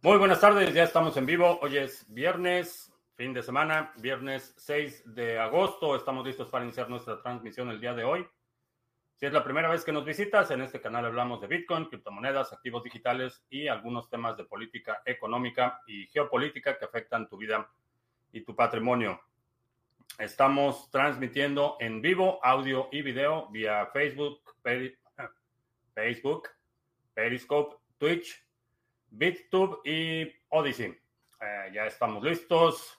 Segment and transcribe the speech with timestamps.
[0.00, 1.58] Muy buenas tardes, ya estamos en vivo.
[1.60, 5.96] Hoy es viernes, fin de semana, viernes 6 de agosto.
[5.96, 8.24] Estamos listos para iniciar nuestra transmisión el día de hoy.
[9.16, 12.52] Si es la primera vez que nos visitas, en este canal hablamos de Bitcoin, criptomonedas,
[12.52, 17.68] activos digitales y algunos temas de política económica y geopolítica que afectan tu vida
[18.30, 19.20] y tu patrimonio.
[20.16, 24.42] Estamos transmitiendo en vivo audio y video vía Facebook,
[25.92, 26.50] Facebook,
[27.14, 28.47] Periscope, Twitch,
[29.10, 30.96] BitTube y Odyssey.
[31.40, 32.94] Eh, ya estamos listos.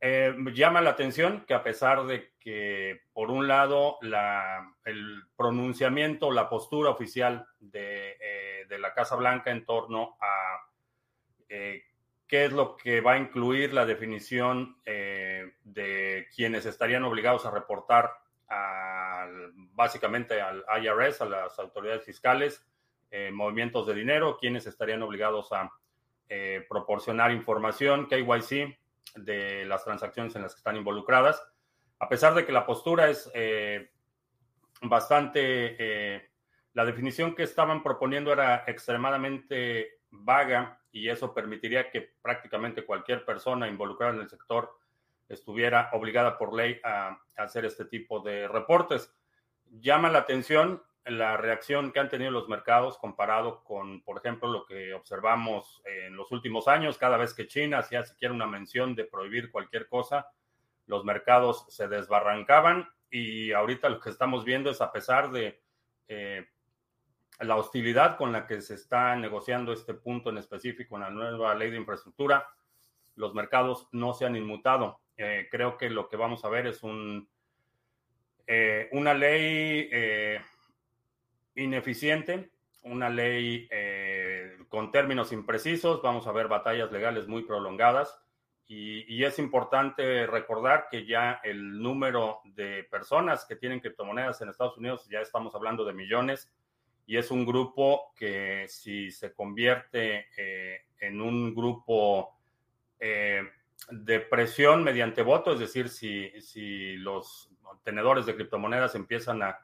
[0.00, 6.30] Eh, llama la atención que a pesar de que, por un lado, la, el pronunciamiento,
[6.30, 10.60] la postura oficial de, eh, de, la Casa Blanca en torno a
[11.48, 11.82] eh,
[12.28, 18.12] qué es lo que va a incluir la definición de quienes estarían obligados a reportar
[19.78, 22.66] básicamente al IRS, a las autoridades fiscales,
[23.32, 25.70] movimientos de dinero, quienes estarían obligados a
[26.30, 28.78] eh, proporcionar información KYC
[29.16, 31.42] de las transacciones en las que están involucradas.
[32.00, 33.90] A pesar de que la postura es eh,
[34.82, 35.40] bastante,
[35.78, 36.28] eh,
[36.74, 43.66] la definición que estaban proponiendo era extremadamente vaga y eso permitiría que prácticamente cualquier persona
[43.66, 44.76] involucrada en el sector
[45.30, 49.10] estuviera obligada por ley a hacer este tipo de reportes.
[49.70, 54.66] Llama la atención la reacción que han tenido los mercados comparado con, por ejemplo, lo
[54.66, 59.04] que observamos en los últimos años, cada vez que China hacía siquiera una mención de
[59.04, 60.30] prohibir cualquier cosa,
[60.86, 65.60] los mercados se desbarrancaban y ahorita lo que estamos viendo es a pesar de
[66.08, 66.46] eh,
[67.40, 71.54] la hostilidad con la que se está negociando este punto en específico en la nueva
[71.54, 72.48] ley de infraestructura,
[73.14, 75.00] los mercados no se han inmutado.
[75.16, 77.28] Eh, creo que lo que vamos a ver es un,
[78.48, 79.88] eh, una ley
[81.58, 82.50] ineficiente,
[82.82, 88.20] una ley eh, con términos imprecisos, vamos a ver batallas legales muy prolongadas
[88.66, 94.76] y, es importante recordar que ya el número de personas que tienen criptomonedas en Estados
[94.76, 96.52] Unidos, ya estamos hablando de millones
[97.06, 102.38] y es un grupo que si se convierte eh, en un grupo
[103.00, 103.42] eh,
[103.90, 107.50] de presión mediante voto, es decir, si, si los
[107.84, 109.58] tenedores de criptomonedas empiezan a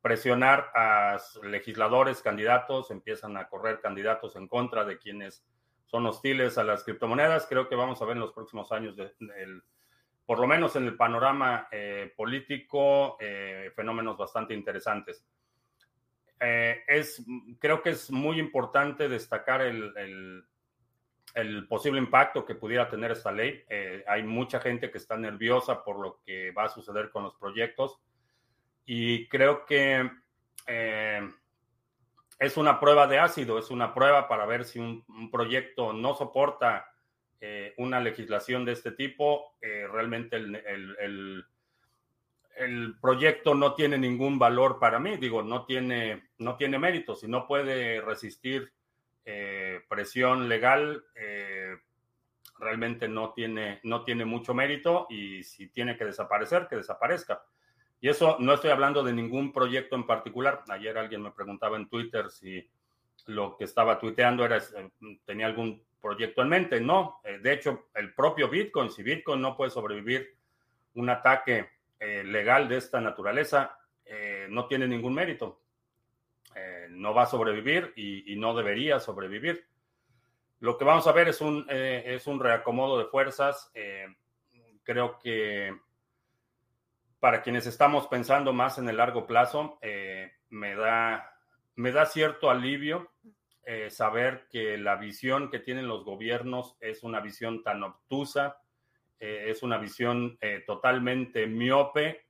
[0.00, 5.44] presionar a legisladores, candidatos, empiezan a correr candidatos en contra de quienes
[5.86, 7.46] son hostiles a las criptomonedas.
[7.48, 8.94] Creo que vamos a ver en los próximos años,
[10.24, 15.24] por lo menos en el panorama eh, político, eh, fenómenos bastante interesantes.
[16.38, 17.24] Eh, es,
[17.58, 20.44] creo que es muy importante destacar el, el
[21.68, 23.62] posible impacto que pudiera tener esta ley.
[24.06, 28.00] hay mucha gente que está nerviosa por lo que va a suceder con los proyectos
[28.86, 30.08] y creo que
[30.66, 31.28] eh,
[32.38, 36.86] es una prueba de ácido, es una prueba para ver si un, proyecto no soporta
[37.40, 41.44] eh, una legislación de este tipo, eh, realmente el,
[42.56, 47.28] el, proyecto no tiene ningún valor para mí, digo, no tiene, no tiene mérito, si
[47.28, 48.72] no puede resistir
[49.88, 51.04] presión legal,
[52.58, 57.42] realmente no tiene, no tiene mucho mérito y si tiene que desaparecer, que desaparezca.
[58.00, 60.62] Y eso no estoy hablando de ningún proyecto en particular.
[60.68, 62.68] Ayer alguien me preguntaba en Twitter si
[63.26, 64.90] lo que estaba tuiteando era eh,
[65.24, 66.80] tenía algún proyecto en mente.
[66.80, 70.36] No, eh, de hecho, el propio Bitcoin, si Bitcoin no puede sobrevivir
[70.94, 73.78] un ataque eh, legal de esta naturaleza,
[74.50, 75.62] no tiene ningún mérito.
[76.90, 79.66] No va a sobrevivir y, no debería sobrevivir.
[80.60, 83.70] Lo que vamos a ver es un, es un reacomodo de fuerzas.
[84.84, 85.74] creo que
[87.20, 91.32] para quienes estamos pensando más en el largo plazo, eh, me, da,
[91.74, 93.10] me da cierto alivio
[93.64, 98.58] eh, saber que la visión que tienen los gobiernos es una visión tan obtusa,
[99.18, 102.26] eh, es una visión totalmente miope,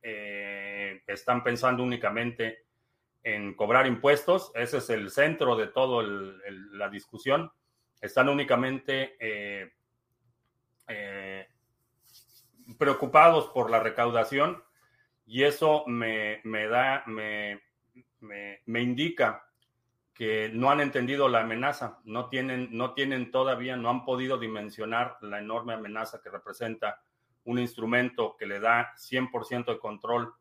[1.05, 2.65] están pensando únicamente
[3.23, 6.03] en cobrar impuestos, ese es el centro de toda
[6.71, 7.51] la discusión,
[8.01, 9.17] están únicamente
[12.77, 14.63] preocupados por la recaudación
[15.25, 17.61] y eso me, da, me,
[18.21, 19.45] me, indica
[20.13, 25.17] que no han entendido la amenaza, no tienen, no tienen todavía, no han podido dimensionar
[25.21, 27.01] la enorme amenaza que representa
[27.43, 30.33] un instrumento que le da 100% de control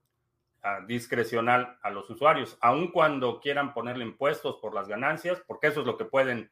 [0.87, 5.87] discrecional a los usuarios, aun cuando quieran ponerle impuestos por las ganancias, porque eso es
[5.87, 6.51] lo que pueden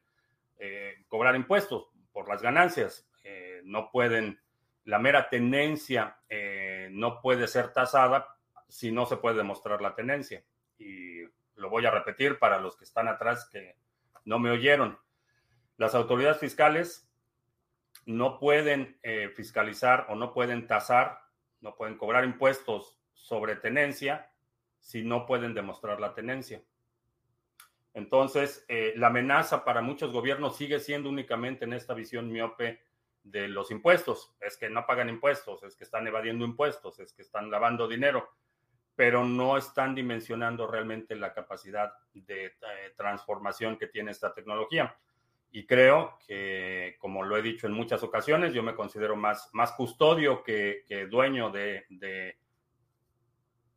[0.57, 3.07] eh, cobrar impuestos por las ganancias.
[3.23, 4.39] Eh, no pueden,
[4.85, 8.27] la mera tenencia eh, no puede ser tasada
[8.69, 10.43] si no se puede demostrar la tenencia.
[10.77, 11.23] Y
[11.55, 13.75] lo voy a repetir para los que están atrás que
[14.23, 14.97] no me oyeron.
[15.77, 17.09] Las autoridades fiscales
[18.05, 18.99] no pueden
[19.35, 21.21] fiscalizar o no pueden tasar,
[21.59, 24.31] no pueden cobrar impuestos sobre tenencia
[24.79, 26.61] si no pueden demostrar la tenencia.
[27.95, 32.83] Entonces, eh, la amenaza para muchos gobiernos sigue siendo únicamente en esta visión miope
[33.23, 34.35] de los impuestos.
[34.41, 38.29] Es que no pagan impuestos, es que están evadiendo impuestos, es que están lavando dinero,
[38.95, 42.51] pero no están dimensionando realmente la capacidad de eh,
[42.95, 44.95] transformación que tiene esta tecnología.
[45.51, 49.71] Y creo que, como lo he dicho en muchas ocasiones, yo me considero más, más
[49.71, 52.37] custodio que, que dueño de, de,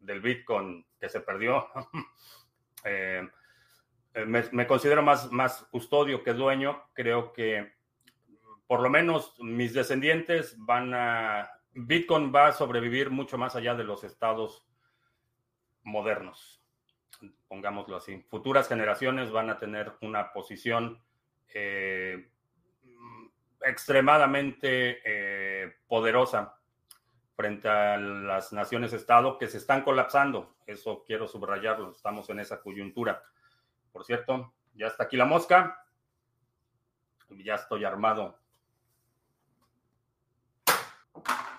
[0.09, 1.69] del Bitcoin que se perdió.
[2.85, 3.29] eh,
[4.15, 6.83] eh, me, considero más, más custodio que dueño.
[6.95, 7.75] Creo que
[8.67, 11.51] por lo menos mis descendientes van a...
[11.73, 14.67] Bitcoin va a sobrevivir mucho más allá de los estados
[15.85, 16.61] modernos,
[17.47, 18.25] pongámoslo así.
[18.29, 21.01] Futuras generaciones van a tener una posición
[21.55, 22.31] eh,
[23.61, 26.58] extremadamente poderosa
[27.39, 30.57] frente a las naciones-estado que se están colapsando.
[30.67, 33.23] Eso quiero subrayarlo, estamos en esa coyuntura.
[33.93, 35.87] Por cierto, ya está aquí la mosca.
[37.31, 38.41] Ya estoy armado.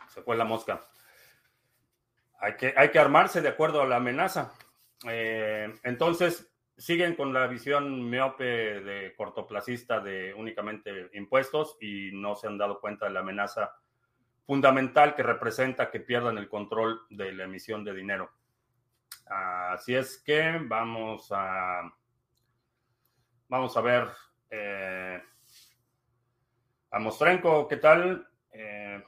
[0.09, 0.81] Se fue la mosca.
[2.41, 4.51] Hay que, hay que armarse de acuerdo a la amenaza.
[5.07, 8.43] Eh, entonces, siguen con la visión miope
[8.81, 13.78] de cortoplacista de únicamente impuestos y no se han dado cuenta de la amenaza
[14.49, 18.31] fundamental que representa que pierdan el control de la emisión de dinero.
[19.27, 21.83] Así es que vamos a
[23.47, 24.07] Vamos a ver
[24.49, 25.21] eh,
[26.89, 28.27] a Mostrenko, ¿qué tal?
[28.51, 29.03] Eh,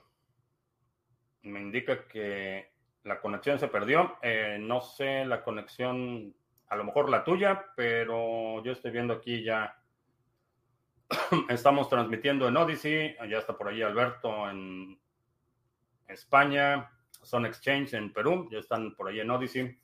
[1.41, 2.71] me indica que
[3.03, 4.19] la conexión se perdió.
[4.21, 6.35] Eh, no sé la conexión,
[6.69, 9.75] a lo mejor la tuya, pero yo estoy viendo aquí ya.
[11.49, 13.15] Estamos transmitiendo en Odyssey.
[13.27, 15.01] Ya está por ahí Alberto en
[16.11, 16.89] España.
[17.23, 18.47] Son Exchange en Perú.
[18.51, 19.77] Ya están por ahí en Odyssey.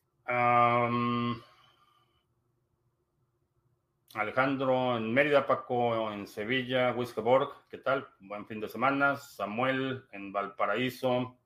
[4.14, 8.08] Alejandro en Mérida, Paco en Sevilla, Wiskeborg, ¿qué tal?
[8.20, 9.16] Buen fin de semana.
[9.16, 11.38] Samuel en Valparaíso,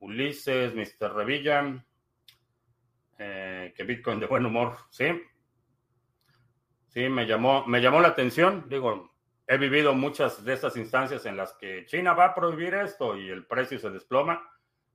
[0.00, 1.14] Ulises, Mr.
[1.14, 1.82] Revilla,
[3.18, 5.06] eh, que Bitcoin de buen humor, ¿sí?
[6.88, 8.66] Sí, me llamó, me llamó la atención.
[8.68, 9.13] Digo,
[9.46, 13.28] he vivido muchas de estas instancias en las que China va a prohibir esto y
[13.28, 14.48] el precio se desploma.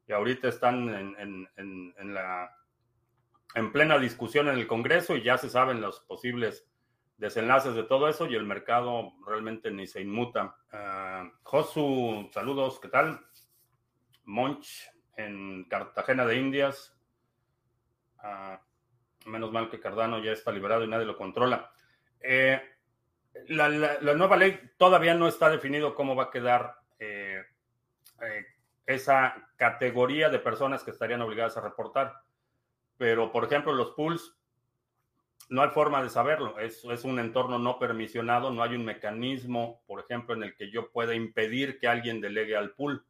[0.08, 2.56] Y ahorita están en, en la
[3.56, 6.68] en plena discusión en el Congreso y ya se saben los posibles
[7.18, 10.56] desenlaces de todo eso y el mercado realmente ni se inmuta.
[10.72, 13.20] Uh, Josu, saludos, ¿qué tal?
[14.24, 16.96] Monch en Cartagena de Indias.
[18.24, 21.72] Uh, menos mal que Cardano ya está liberado y nadie lo controla.
[22.22, 22.62] Eh,
[23.48, 23.70] la,
[24.16, 27.44] nueva ley todavía no está definido cómo va a quedar eh,
[28.22, 28.46] eh,
[28.86, 32.14] esa categoría de personas que estarían obligadas a reportar.
[32.98, 34.36] Pero, por ejemplo, los pools
[35.50, 36.60] no hay forma de saberlo.
[36.60, 38.52] Es, es un entorno no permisionado.
[38.52, 42.56] No hay un mecanismo, por ejemplo, en el que yo pueda impedir que alguien delegue
[42.56, 43.06] al pool.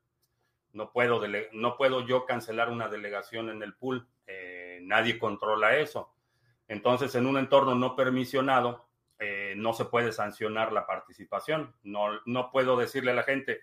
[0.74, 1.22] No puedo,
[1.54, 4.08] no puedo yo cancelar una delegación en el pool.
[4.28, 6.14] Eh, nadie controla eso.
[6.68, 8.88] Entonces, en un entorno no permisionado,
[9.20, 11.76] eh, no se puede sancionar la participación.
[11.84, 13.62] No, no puedo decirle a la gente,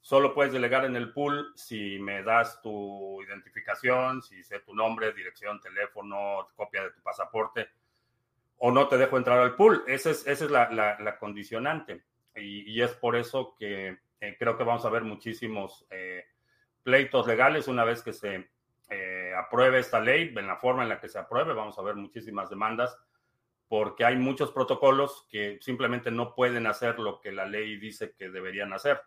[0.00, 5.12] solo puedes delegar en el pool si me das tu identificación, si sé tu nombre,
[5.12, 7.68] dirección, teléfono, copia de tu pasaporte
[8.58, 9.84] o no te dejo entrar al pool.
[9.86, 12.02] Esa es, esa es la, condicionante.
[12.34, 16.24] Y, es por eso que eh, creo que vamos a ver muchísimos eh,
[16.82, 18.48] pleitos legales una vez que se
[19.36, 22.48] apruebe esta ley, en la forma en la que se apruebe, vamos a ver muchísimas
[22.48, 22.96] demandas,
[23.68, 28.30] porque hay muchos protocolos que simplemente no pueden hacer lo que la ley dice que
[28.30, 29.00] deberían hacer.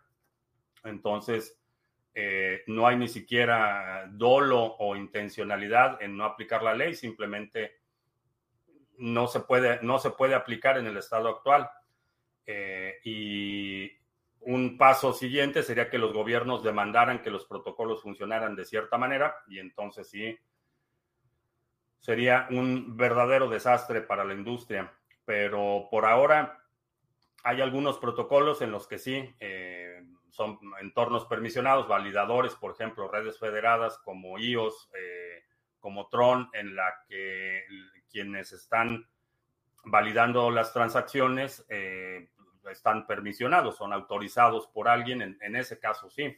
[0.84, 1.58] Entonces,
[2.66, 7.80] no hay ni siquiera dolo o intencionalidad en no aplicar la ley, simplemente
[9.00, 11.68] no se puede, no se puede aplicar en el estado actual.
[12.46, 13.90] Eh, y
[14.40, 19.36] un paso siguiente sería que los gobiernos demandaran que los protocolos funcionaran de cierta manera
[19.48, 20.38] y entonces sí
[22.00, 24.92] sería un verdadero desastre para la industria.
[25.24, 26.58] pero por ahora
[27.44, 33.38] hay algunos protocolos en los que sí eh, son entornos permisionados, validadores, por ejemplo, redes
[33.38, 35.44] federadas como IOS, eh,
[35.78, 37.62] como Tron, en la que
[38.10, 39.08] quienes están
[39.84, 42.30] validando las transacciones eh,
[42.70, 46.36] están permisionados, son autorizados por alguien, en, en, ese caso sí.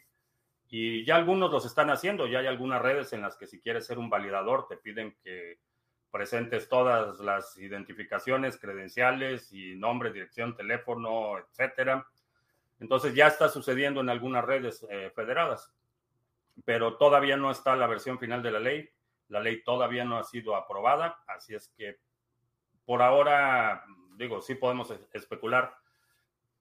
[0.75, 3.85] Y ya algunos los están haciendo, ya hay algunas redes en las que si quieres
[3.85, 5.59] ser un validador te piden que
[6.11, 12.07] presentes todas las identificaciones, credenciales y nombre, dirección, teléfono, etcétera.
[12.81, 15.71] Entonces ya está sucediendo en algunas redes eh, federadas,
[16.65, 18.89] pero todavía no está la versión final de la ley.
[19.29, 21.99] La ley todavía no ha sido aprobada, así es que
[22.87, 23.85] por ahora,
[24.17, 25.77] digo, sí podemos especular,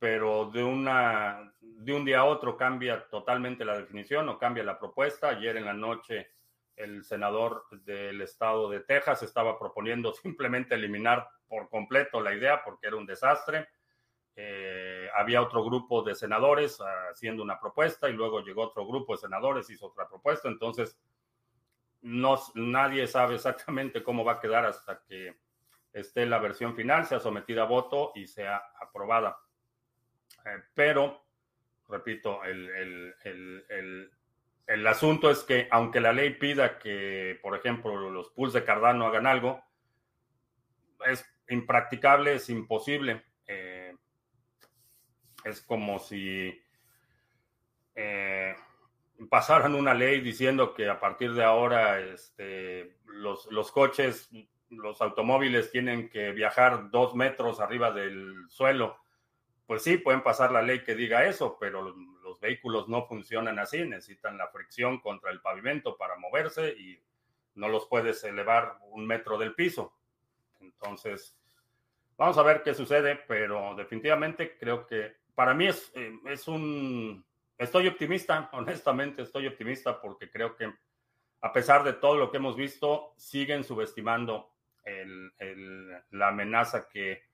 [0.01, 4.79] pero de, una, de un día a otro cambia totalmente la definición o cambia la
[4.79, 5.29] propuesta.
[5.29, 6.31] Ayer en la noche
[6.75, 12.87] el senador del estado de Texas estaba proponiendo simplemente eliminar por completo la idea porque
[12.87, 13.69] era un desastre.
[14.35, 16.79] Eh, había otro grupo de senadores
[17.11, 20.47] haciendo una propuesta y luego llegó otro grupo de senadores, hizo otra propuesta.
[20.49, 20.99] Entonces,
[22.01, 25.37] no, nadie sabe exactamente cómo va a quedar hasta que
[25.93, 29.37] esté la versión final, sea sometida a voto y sea aprobada.
[30.45, 31.25] Eh, pero,
[31.87, 34.11] repito, el, el
[34.71, 39.05] el asunto es que aunque la ley pida que, por ejemplo, los pools de Cardano
[39.05, 39.61] hagan algo,
[41.05, 43.25] es impracticable, es imposible.
[43.47, 43.93] Eh,
[45.43, 46.57] es como si
[47.95, 48.55] eh,
[49.29, 54.29] pasaran una ley diciendo que a partir de ahora este, los, los coches,
[54.69, 59.00] los automóviles tienen que viajar dos metros arriba del suelo.
[59.71, 63.85] Pues sí, pueden pasar la ley que diga eso, pero los vehículos no funcionan así,
[63.85, 67.01] necesitan la fricción contra el pavimento para moverse y
[67.55, 69.97] no los puedes elevar un metro del piso.
[70.59, 71.39] Entonces,
[72.17, 77.25] vamos a ver qué sucede, pero definitivamente creo que para mí es, eh, es un...
[77.57, 80.69] Estoy optimista, honestamente estoy optimista porque creo que
[81.39, 84.51] a pesar de todo lo que hemos visto, siguen subestimando
[86.09, 87.30] la amenaza que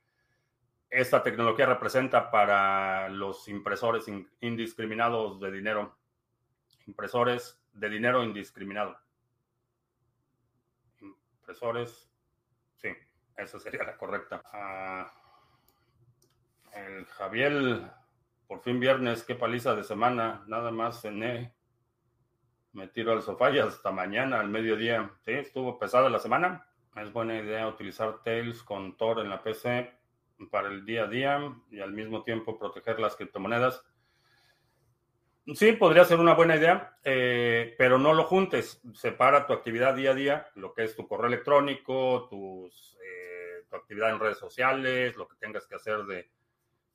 [0.90, 4.06] esta tecnología representa para los impresores
[4.40, 5.98] indiscriminados de dinero.
[6.86, 8.98] Impresores de dinero indiscriminado.
[11.02, 12.10] Impresores.
[12.76, 12.90] Sí,
[13.36, 14.42] esa sería la correcta.
[14.46, 15.12] Ah,
[16.74, 17.82] el Javier,
[18.48, 20.44] por fin viernes, qué paliza de semana.
[20.48, 21.54] Nada más cené.
[22.72, 25.12] Me tiro al sofá y hasta mañana, al mediodía.
[25.26, 26.66] Sí, estuvo pesada la semana.
[26.96, 29.97] Es buena idea utilizar Tails con Tor en la PC
[30.52, 33.84] para el día a día y al mismo tiempo proteger las criptomonedas.
[35.56, 38.82] Sí, podría ser una buena idea, eh, pero no lo juntes.
[38.94, 43.76] Separa tu actividad día a día, lo que es tu correo electrónico, tus, eh, tu
[43.78, 46.30] actividad en redes sociales, lo que tengas que hacer de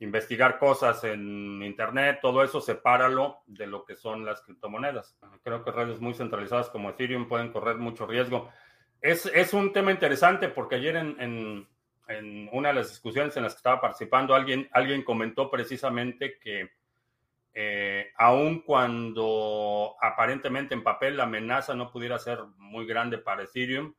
[0.01, 5.17] investigar cosas en Internet, todo eso sepáralo de lo que son las criptomonedas.
[5.43, 8.51] Creo que redes muy centralizadas como Ethereum pueden correr mucho riesgo.
[9.01, 11.67] Es, es un tema interesante porque ayer en en
[12.53, 16.71] una de las discusiones en las que estaba participando, alguien, alguien comentó precisamente que
[17.55, 23.95] eh, aun cuando aparentemente en papel la amenaza no pudiera ser muy grande para Ethereum,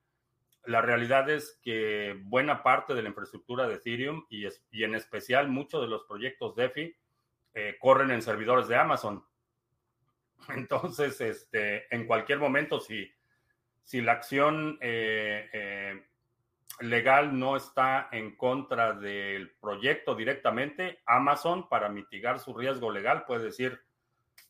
[0.65, 5.49] la realidad es que buena parte de la infraestructura de Ethereum y, y en especial
[5.49, 6.95] muchos de los proyectos DeFi
[7.53, 9.23] eh, corren en servidores de Amazon.
[10.49, 13.11] Entonces, este, en cualquier momento, si,
[13.83, 16.01] si la acción eh,
[16.79, 23.45] legal no está en contra del proyecto directamente, Amazon, para mitigar su riesgo legal, puede
[23.45, 23.81] decir,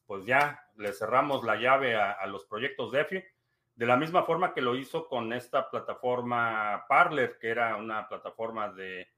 [0.05, 3.23] pues ya le cerramos la llave a, los proyectos DeFi,
[3.75, 8.69] de la misma forma que lo hizo con esta plataforma Parler, que era una plataforma
[8.69, 9.09] de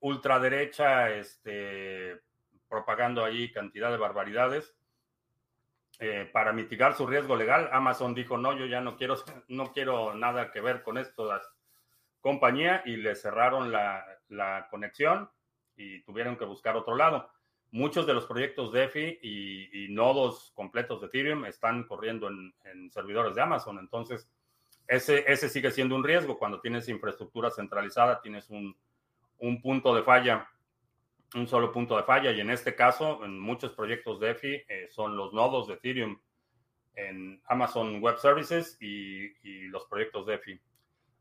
[0.00, 2.20] ultraderecha, este,
[2.68, 4.74] propagando ahí cantidad de barbaridades.
[5.98, 9.16] Eh, para mitigar su riesgo legal, Amazon dijo, no, yo ya no quiero,
[9.48, 11.32] no quiero nada que ver con esto,
[12.26, 15.30] compañía y le cerraron la, conexión
[15.76, 17.30] y tuvieron que buscar otro lado.
[17.70, 23.36] Muchos de los proyectos DeFi y, y nodos completos de Ethereum están corriendo en, servidores
[23.36, 23.78] de Amazon.
[23.78, 24.28] Entonces,
[24.88, 26.36] ese, ese sigue siendo un riesgo.
[26.36, 28.76] Cuando tienes infraestructura centralizada, tienes un,
[29.62, 30.48] punto de falla,
[31.36, 32.32] un solo punto de falla.
[32.32, 36.18] Y en este caso, en muchos proyectos DeFi eh, son los nodos de Ethereum
[36.96, 40.60] en Amazon Web Services y, y los proyectos DeFi.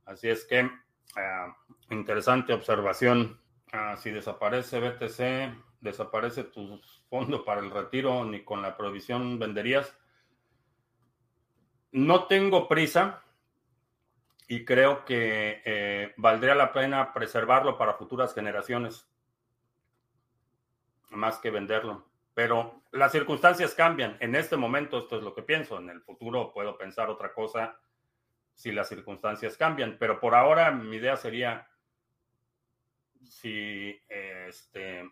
[0.05, 0.67] Así es que
[1.15, 1.55] Ah,
[1.89, 3.39] interesante observación.
[3.71, 9.97] Ah, si desaparece BTC, desaparece tu fondo para el retiro, ni con la provisión venderías.
[11.91, 13.21] No tengo prisa.
[14.47, 19.09] y creo que eh, valdría la pena preservarlo para futuras generaciones,
[21.09, 22.05] más que venderlo.
[22.35, 24.17] Pero las circunstancias cambian.
[24.19, 25.79] En este momento esto es lo que pienso.
[25.79, 27.79] En el futuro puedo pensar otra cosa
[28.55, 29.97] si las circunstancias cambian.
[29.99, 31.67] Pero por ahora mi idea sería,
[33.23, 35.07] si, este,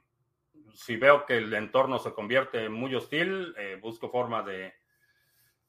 [0.74, 4.74] si veo que el entorno se convierte muy hostil, eh, busco forma de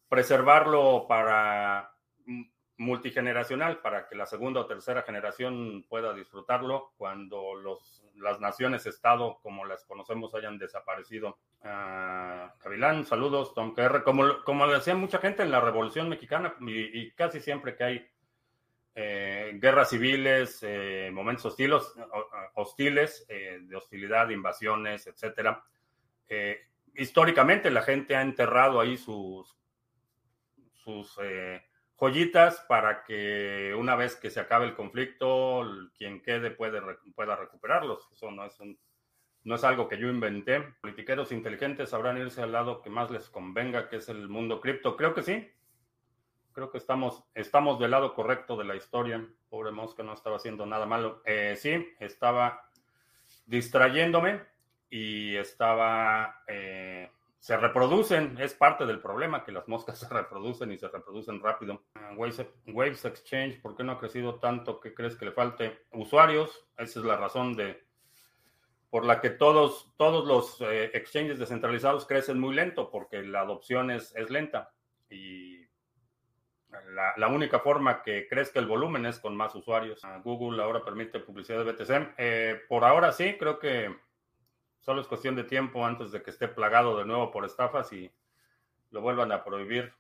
[0.09, 1.91] preservarlo para
[2.77, 9.65] multigeneracional para que la segunda o tercera generación pueda disfrutarlo cuando los, las naciones-estado como
[9.65, 11.39] las conocemos hayan desaparecido.
[11.63, 14.03] Uh, saludos, Tom Kerr.
[14.03, 18.07] Como, como decía mucha gente en la Revolución Mexicana, y, casi siempre que hay
[18.95, 21.83] eh, guerras civiles, eh, momentos hostiles,
[22.55, 25.65] hostiles eh, de hostilidad, invasiones, etcétera,
[26.95, 29.57] históricamente la gente ha enterrado ahí sus,
[30.73, 31.19] sus
[32.05, 35.65] joyitas para que una vez que se acabe el conflicto,
[35.97, 38.09] quien quede pueda recuperarlos.
[38.13, 38.79] Eso no es, un,
[39.45, 40.61] no es algo que yo inventé.
[40.83, 44.97] Politiqueros inteligentes sabrán irse al lado que más les convenga, que es el mundo cripto.
[44.97, 45.51] Creo que sí.
[46.53, 49.27] Creo que estamos, estamos del lado correcto de la historia.
[49.49, 51.23] Pobre Mosca no estaba haciendo nada malo.
[51.25, 52.71] Eh, sí, estaba
[53.47, 54.43] distrayéndome
[54.91, 56.43] y estaba...
[56.47, 57.11] Eh,
[57.45, 61.85] se reproducen, es parte del problema que las moscas se reproducen y se reproducen rápido.
[61.95, 64.81] Ah, Waves, Exchange, ¿por qué no ha crecido tanto?
[64.81, 65.85] ¿Qué crees que le falte?
[65.93, 67.85] Usuarios, esa es la razón de
[68.89, 73.91] por la que todos, todos los eh, exchanges descentralizados crecen muy lento, porque la adopción
[73.91, 74.73] es, es lenta.
[75.11, 75.67] Y
[77.19, 80.03] la, única forma que crezca el volumen es con más usuarios.
[80.03, 82.15] Ah, Google ahora permite publicidad de BTC.
[82.17, 83.95] Eh, por ahora sí, creo que
[84.85, 88.11] Solo es cuestión de tiempo antes de que esté plagado de nuevo por estafas y
[88.91, 89.95] lo vuelvan a prohibir.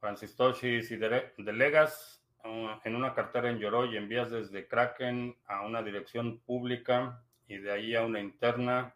[0.00, 5.60] Francis Toshi, si delegas uh, en una cartera en Yoroi y envías desde Kraken a
[5.62, 8.94] una dirección pública y de ahí a una interna,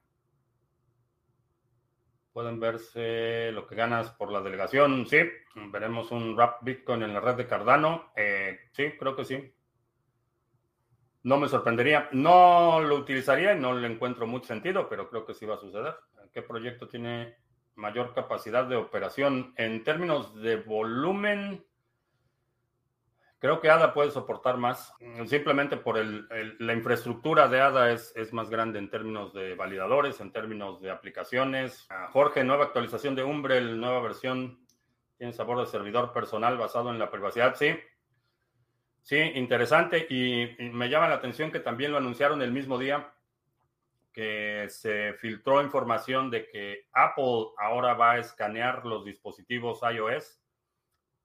[2.33, 5.07] pueden verse lo que ganas por la delegación.
[5.07, 5.19] Sí,
[5.71, 8.13] veremos un Wrap Bitcoin en la red de Cardano.
[8.17, 9.55] Eh, sí, creo que sí.
[11.23, 12.09] No me sorprendería.
[12.13, 15.61] No lo utilizaría y no le encuentro mucho sentido, pero creo que sí va a
[15.61, 15.95] suceder.
[16.33, 17.37] ¿Qué proyecto tiene
[17.75, 19.53] mayor capacidad de operación?
[19.57, 21.65] En términos de volumen,
[23.39, 24.95] creo que ADA puede soportar más.
[25.27, 30.33] Simplemente por la infraestructura de ADA es, es, más grande en términos de validadores, en
[30.33, 31.87] términos de aplicaciones.
[31.91, 34.65] Ah, Jorge, nueva actualización de Umbrel, nueva versión.
[35.17, 37.57] Tiene sabor de servidor personal basado en la privacidad.
[37.57, 37.75] Sí,
[39.03, 40.07] Sí, interesante.
[40.11, 43.13] Y, me llama la atención que también lo anunciaron el mismo día
[44.13, 50.41] que se filtró información de que Apple ahora va a escanear los dispositivos iOS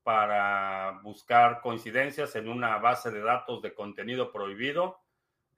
[0.03, 4.99] para buscar coincidencias en una base de datos de contenido prohibido,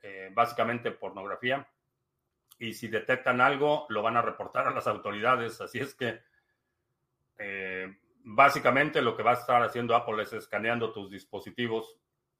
[0.01, 1.67] eh, básicamente pornografía.
[2.58, 5.60] Y si detectan algo, lo van a reportar a las autoridades.
[5.60, 6.21] Así es que
[7.38, 11.97] eh, básicamente lo que va a estar haciendo Apple es escaneando tus dispositivos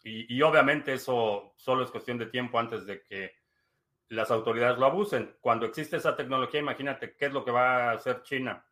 [0.08, 3.34] y, obviamente eso solo es cuestión de tiempo antes de que
[4.10, 5.36] las autoridades lo abusen.
[5.42, 8.64] Cuando existe esa tecnología, imagínate qué es lo que va a hacer China.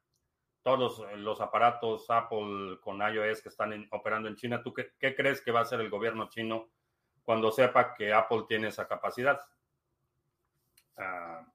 [0.62, 5.52] Todos los aparatos Apple con iOS que están operando en China, ¿tú qué, crees que
[5.52, 6.70] va a hacer el gobierno chino
[7.24, 9.42] cuando sepa que Apple tiene esa capacidad?
[10.98, 11.48] Ah,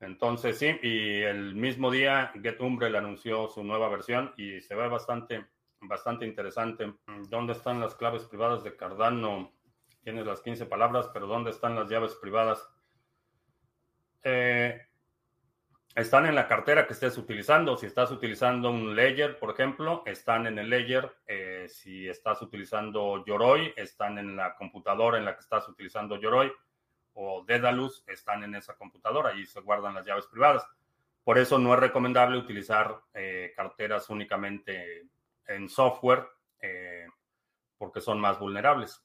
[0.00, 5.46] entonces, sí, y el mismo día GetUmbrel anunció su nueva versión y se ve bastante
[5.80, 6.94] bastante interesante.
[7.28, 9.52] ¿Dónde están las claves privadas de Cardano?
[10.02, 12.68] Tienes las 15 palabras, pero ¿dónde están las llaves privadas?
[14.22, 14.80] Eh,
[15.94, 17.76] están en la cartera que estés utilizando.
[17.76, 21.12] Si estás utilizando un Ledger, por ejemplo, están en el Ledger.
[21.26, 26.52] Eh, si estás utilizando Yoroi, están en la computadora en la que estás utilizando Yoroi.
[27.14, 29.34] O Dedalus, están en esa computadora.
[29.34, 30.64] y se guardan las llaves privadas.
[31.24, 35.08] Por eso no es recomendable utilizar eh, carteras únicamente
[35.48, 36.28] en software
[36.60, 37.06] eh,
[37.76, 39.04] porque son más vulnerables.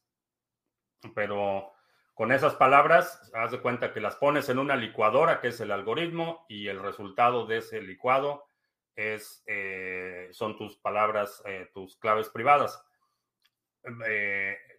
[1.15, 1.71] Pero
[2.13, 5.71] con esas palabras, haz de cuenta que las pones en una licuadora, que es el
[5.71, 8.45] algoritmo, y el resultado de ese licuado
[8.95, 12.83] es, eh, son tus palabras, eh, tus claves privadas.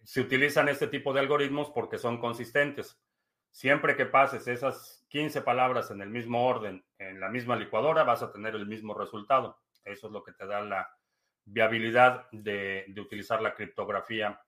[0.03, 2.99] se utilizan este tipo de algoritmos porque son consistentes.
[3.51, 8.21] Siempre que pases esas 15 palabras en el mismo orden, en la misma licuadora, vas
[8.23, 9.59] a tener el mismo resultado.
[9.83, 10.89] Eso es lo que te da la,
[11.45, 14.41] viabilidad de, utilizar la criptografía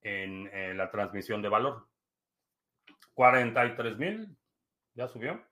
[0.00, 1.88] en eh, la transmisión de valor.
[3.14, 4.36] 43 mil,
[4.94, 5.42] ya subió.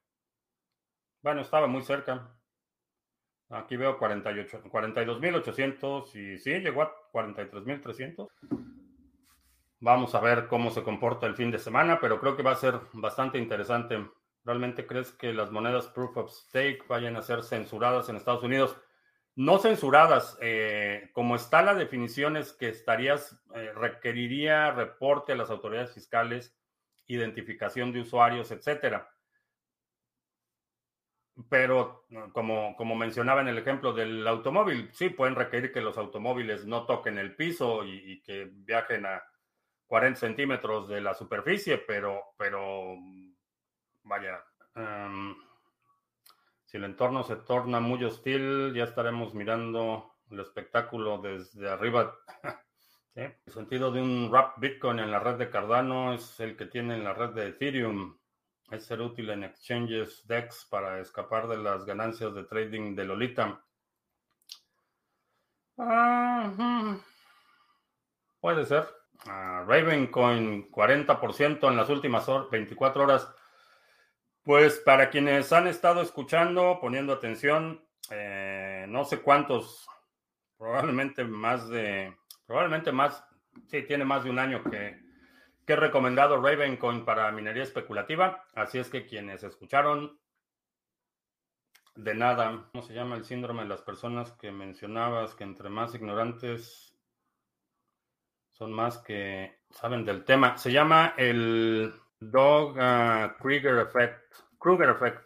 [1.22, 2.34] Bueno, estaba muy cerca.
[3.50, 8.28] Aquí veo 48, 42.800 y sí, llegó a 43.300.
[9.80, 12.56] Vamos a ver cómo se comporta el fin de semana, pero creo que va a
[12.56, 14.02] ser bastante interesante.
[14.44, 18.76] ¿Realmente crees que las monedas Proof of Stake vayan a ser censuradas en Estados Unidos?
[19.36, 25.50] No censuradas, eh, como está la definición es que estarías, eh, requeriría reporte a las
[25.50, 26.56] autoridades fiscales,
[27.06, 29.10] identificación de usuarios, etcétera.
[31.48, 36.64] Pero como, como mencionaba en el ejemplo del automóvil, sí pueden requerir que los automóviles
[36.64, 39.20] no toquen el piso y, que viajen a
[39.88, 42.96] 40 centímetros de la superficie, pero, pero
[44.04, 44.44] vaya,
[44.76, 45.34] em,
[46.74, 52.16] si el entorno se torna muy hostil, ya estaremos mirando el espectáculo desde arriba.
[53.14, 56.96] El sentido de un wrap Bitcoin en la red de Cardano es el que tiene
[56.96, 58.18] en la red de Ethereum
[58.72, 63.64] es ser útil en exchanges DEX para escapar de las ganancias de trading de Lolita.
[68.40, 68.88] puede ser.
[69.26, 73.32] Uh, Ravencoin 40% en las últimas 24 horas.
[74.44, 79.88] Pues para quienes han estado escuchando, poniendo atención, eh, no sé cuántos,
[80.58, 82.14] probablemente más de,
[82.46, 83.24] probablemente más,
[83.66, 85.04] sí, tiene más de un año que
[85.66, 88.44] que he recomendado Ravencoin para minería especulativa.
[88.54, 90.18] Así es que quienes escucharon,
[91.94, 92.68] de nada.
[92.72, 95.34] ¿Cómo se llama el síndrome de las personas que mencionabas?
[95.34, 96.96] Que entre más ignorantes
[98.52, 100.58] son más que saben del tema.
[100.58, 101.94] Se llama el
[102.30, 104.34] Dog uh, Kruger Effect.
[104.58, 105.22] Kruger Effect.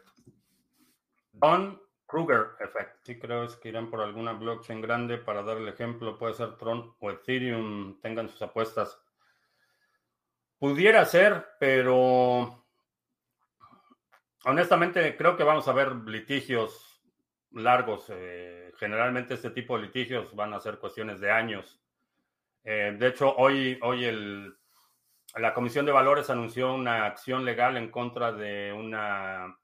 [1.32, 3.04] Don Kruger Effect.
[3.04, 6.18] Sí, creo es que irán por alguna blockchain grande para dar el ejemplo.
[6.18, 8.00] Puede ser Tron o Ethereum.
[8.00, 9.00] Tengan sus apuestas.
[10.58, 12.64] Pudiera ser, pero
[14.44, 17.02] honestamente creo que vamos a ver litigios
[17.52, 18.06] largos.
[18.08, 21.80] Eh, generalmente este tipo de litigios van a ser cuestiones de años.
[22.64, 24.57] Eh, de hecho, hoy, hoy el,
[25.36, 29.58] la Comisión de Valores anunció una acción legal en contra de una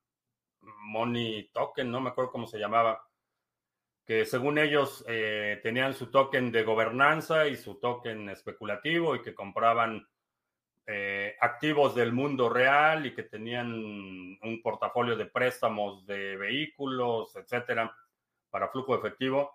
[0.61, 3.07] money token, no me acuerdo cómo se llamaba,
[4.07, 9.35] que según ellos eh, tenían su token de gobernanza y su token especulativo y que
[9.35, 10.07] compraban
[10.87, 17.95] eh, activos del mundo real y que tenían un portafolio de préstamos de vehículos, etcétera,
[18.51, 19.53] para flujo efectivo.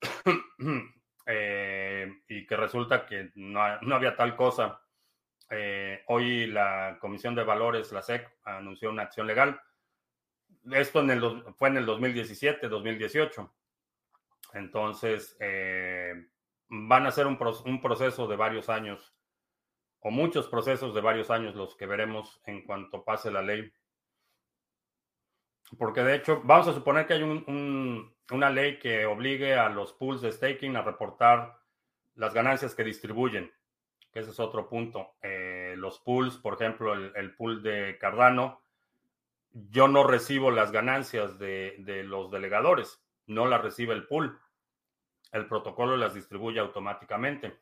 [1.28, 4.80] Eh, y que resulta que no, había tal cosa.
[5.50, 9.60] Eh, hoy la Comisión de Valores, la SEC, anunció una acción legal.
[10.72, 13.52] Esto en el, fue en el 2017, 2018.
[14.54, 15.36] Entonces,
[16.68, 17.38] van a ser un,
[17.80, 19.14] proceso de varios años
[20.00, 23.72] o muchos procesos de varios años los que veremos en cuanto pase la ley.
[25.78, 30.20] Porque de hecho, vamos a suponer que hay una ley que obligue a los pools
[30.20, 31.58] de staking a reportar
[32.14, 33.52] las ganancias que distribuyen,
[34.20, 35.14] ese es otro punto.
[35.22, 38.62] Eh, los pools, por ejemplo, el, pool de Cardano,
[39.52, 44.38] yo no recibo las ganancias de, los delegadores, no las recibe el pool.
[45.32, 47.58] El protocolo las distribuye automáticamente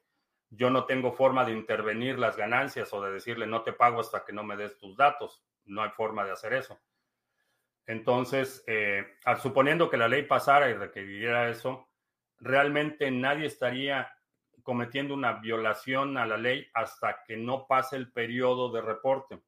[0.57, 4.25] yo no tengo forma de intervenir las ganancias o de decirle no te pago hasta
[4.25, 5.43] que no me des tus datos.
[5.64, 6.79] No hay forma de hacer eso.
[7.87, 11.88] Entonces, eh, suponiendo que la ley pasara y requiriera eso,
[12.38, 14.13] realmente nadie estaría
[14.64, 19.40] cometiendo una violación a la ley hasta que no pase el periodo de reporte.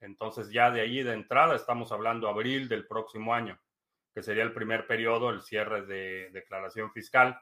[0.00, 3.58] Entonces, ya de ahí de entrada estamos hablando abril del próximo año,
[4.14, 7.40] que sería el primer periodo, el cierre de declaración fiscal.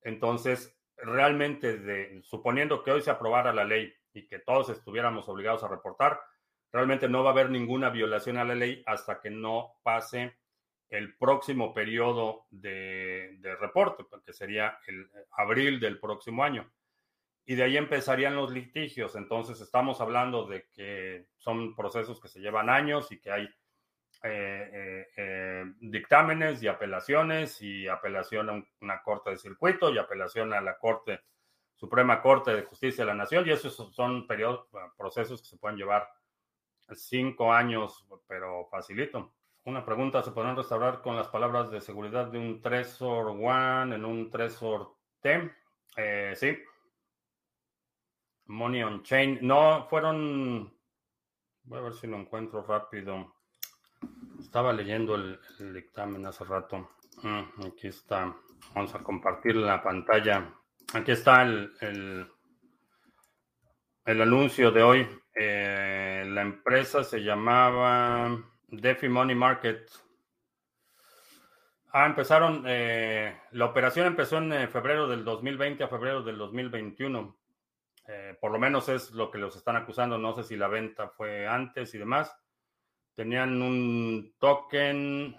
[0.00, 5.68] Entonces, realmente, suponiendo que hoy se aprobara la ley y que todos estuviéramos obligados a
[5.68, 6.18] reportar,
[6.72, 10.38] realmente no va a haber ninguna violación a la ley hasta que no pase
[10.92, 16.70] el próximo periodo de, reporte, que sería el abril del próximo año.
[17.46, 19.16] Y de ahí empezarían los litigios.
[19.16, 23.44] Entonces estamos hablando de que son procesos que se llevan años y que hay
[24.22, 30.52] eh, eh, eh, dictámenes y apelaciones y apelación a una corte de circuito y apelación
[30.52, 31.22] a la Corte
[31.74, 35.78] Suprema Corte de Justicia de la Nación y esos son periodos, procesos que se pueden
[35.78, 36.06] llevar
[36.94, 39.32] cinco años, pero facilito.
[39.64, 44.04] Una pregunta, ¿se podrán restaurar con las palabras de seguridad de un Trezor One en
[44.04, 45.52] un Trezor T?
[46.34, 46.58] sí.
[48.46, 49.38] Money on Chain.
[49.42, 50.76] No, fueron...
[51.62, 53.36] Voy a ver si lo encuentro rápido.
[54.40, 55.38] Estaba leyendo el,
[55.72, 56.90] dictamen hace rato.
[57.22, 58.34] Mm, aquí está.
[58.74, 60.52] Vamos a compartir la pantalla.
[60.92, 61.72] Aquí está el,
[64.04, 65.08] el, anuncio de hoy.
[65.36, 69.90] Eh, la empresa se llamaba DeFi Money Market.
[71.92, 77.36] Ah, empezaron, eh, la operación empezó en eh, febrero del 2020 a febrero del 2021.
[78.08, 80.16] Eh, por lo menos es lo que los están acusando.
[80.16, 82.34] No sé si la venta fue antes y demás.
[83.14, 85.36] Tenían un token,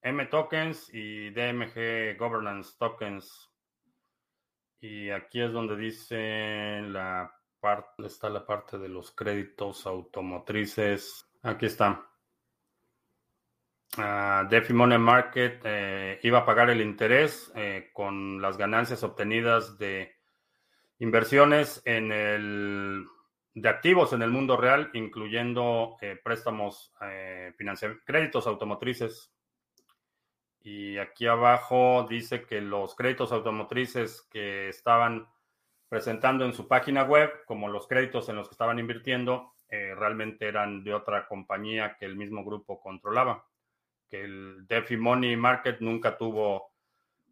[0.00, 3.50] M tokens y DMG governance tokens.
[4.80, 11.30] Y aquí es donde dice la parte, está la parte de los créditos automotrices.
[11.42, 12.09] Aquí está.
[13.98, 19.78] Uh, DeFi Money Market eh, iba a pagar el interés eh, con las ganancias obtenidas
[19.78, 20.14] de
[21.00, 23.04] inversiones en el
[23.52, 26.94] de activos en el mundo real, incluyendo eh, préstamos
[28.06, 29.32] créditos automotrices.
[30.62, 35.26] Y aquí abajo dice que los créditos automotrices que estaban
[35.88, 40.84] presentando en su página web, como los créditos en los que estaban invirtiendo, realmente eran
[40.84, 43.44] de otra compañía que el mismo grupo controlaba
[44.10, 46.72] que el DeFi Money Market nunca tuvo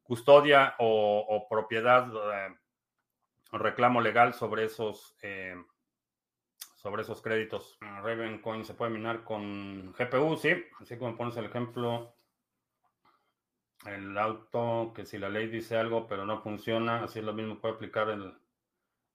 [0.03, 2.55] custodia o, propiedad eh,
[3.51, 5.57] o reclamo legal sobre esos eh,
[6.77, 7.77] sobre esos créditos.
[7.81, 12.15] Ravencoin se puede minar con GPU, sí, así como pones el ejemplo
[13.87, 17.75] el auto, que si la ley dice algo pero no funciona, así lo mismo puede
[17.75, 18.35] aplicar el,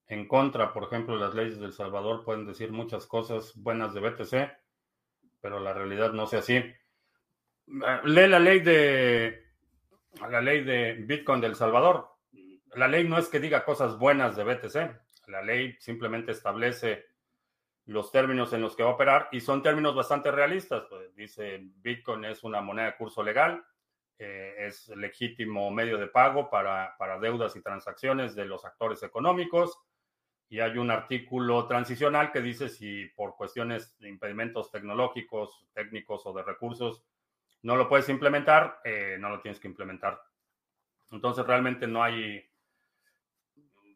[0.08, 0.72] en contra.
[0.72, 4.52] Por ejemplo, las leyes del Salvador pueden decir muchas cosas buenas de BTC,
[5.40, 6.62] pero la realidad no sea así.
[7.66, 9.44] Lee la ley de
[10.20, 12.08] la ley de Bitcoin del Salvador.
[12.74, 15.28] La ley no es que diga cosas buenas de BTC.
[15.28, 17.06] La ley simplemente establece
[17.86, 20.84] los términos en los que va a operar y son términos bastante realistas.
[20.88, 23.64] Pues, dice Bitcoin es una moneda de curso legal,
[24.18, 29.78] eh, es legítimo medio de pago para, para deudas y transacciones de los actores económicos.
[30.48, 36.32] Y hay un artículo transicional que dice si por cuestiones de impedimentos tecnológicos, técnicos o
[36.32, 37.02] de recursos
[37.64, 40.20] no lo puedes implementar, eh, no lo tienes que implementar.
[41.10, 42.44] Entonces realmente no hay,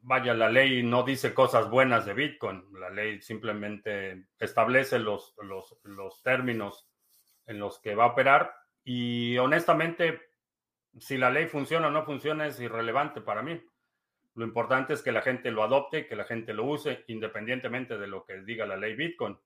[0.00, 5.78] vaya, la ley no dice cosas buenas de Bitcoin, la ley simplemente establece los, los,
[5.84, 6.88] los términos
[7.46, 8.54] en los que va a operar
[8.84, 10.30] y honestamente,
[10.98, 13.62] si la ley funciona o no funciona es irrelevante para mí.
[14.34, 18.06] Lo importante es que la gente lo adopte, que la gente lo use, independientemente de
[18.06, 19.38] lo que diga la ley Bitcoin.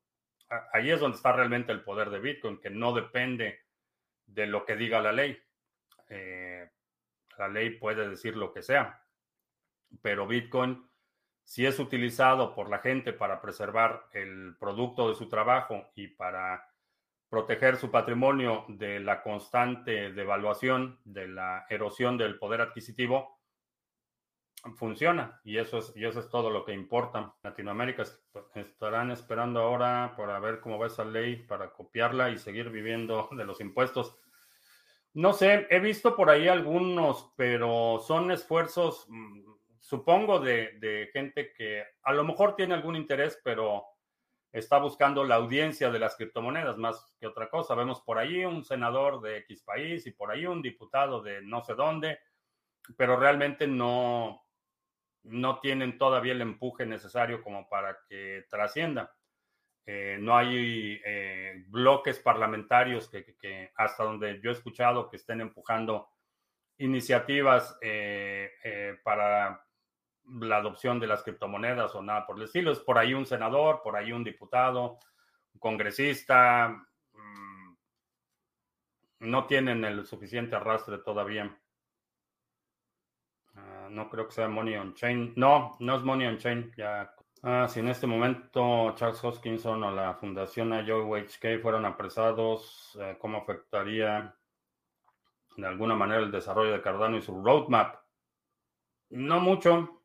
[0.73, 3.63] Ahí es donde está realmente el poder de Bitcoin, que no depende
[4.27, 5.39] de lo que diga la ley.
[6.09, 6.71] Eh,
[7.39, 9.03] la ley puede decir lo que sea,
[10.01, 10.89] pero Bitcoin,
[11.45, 16.69] si es utilizado por la gente para preservar el producto de su trabajo y para
[17.29, 23.42] proteger su patrimonio de la constante devaluación, de la erosión del poder adquisitivo,
[24.77, 27.35] funciona y eso es y eso es todo lo que importa.
[27.43, 28.05] Latinoamérica
[28.55, 33.45] estarán esperando ahora para ver cómo va esa ley para copiarla y seguir viviendo de
[33.45, 34.17] los impuestos.
[35.15, 39.43] No sé, he visto por ahí algunos, pero son esfuerzos, mm,
[39.79, 43.85] supongo, de, de gente que a lo mejor tiene algún interés, pero
[44.53, 47.75] está buscando la audiencia de las criptomonedas más que otra cosa.
[47.75, 51.63] Vemos por ahí un senador de X país y por ahí un diputado de no
[51.63, 52.19] sé dónde,
[52.97, 54.42] pero realmente no,
[55.25, 59.15] no tienen todavía el empuje necesario como para que trascienda.
[59.85, 66.09] Eh, no hay eh, bloques parlamentarios que, hasta donde yo he escuchado que estén empujando
[66.79, 68.51] iniciativas eh,
[69.03, 69.65] para
[70.25, 72.71] la adopción de las criptomonedas o nada por el estilo.
[72.71, 74.99] Es por ahí un senador, por ahí un diputado,
[75.53, 76.69] un congresista.
[77.13, 77.75] Mm,
[79.21, 81.57] no tienen el suficiente arrastre todavía.
[83.93, 85.35] No creo que sea Money on Chain.
[85.37, 86.73] No, no es Money on Chain.
[86.77, 93.17] Ya Ah, si en este momento Charles Hoskinson o la fundación IOHK fueran apresados, eh,
[93.19, 94.37] ¿cómo afectaría
[95.57, 97.97] de alguna manera el desarrollo de Cardano y su roadmap?
[99.11, 99.75] No mucho.
[99.75, 100.03] O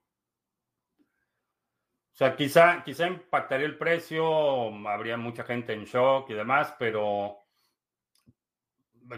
[2.13, 4.25] sea, quizá, quizá impactaría el precio,
[4.87, 7.37] habría mucha gente en shock y demás, pero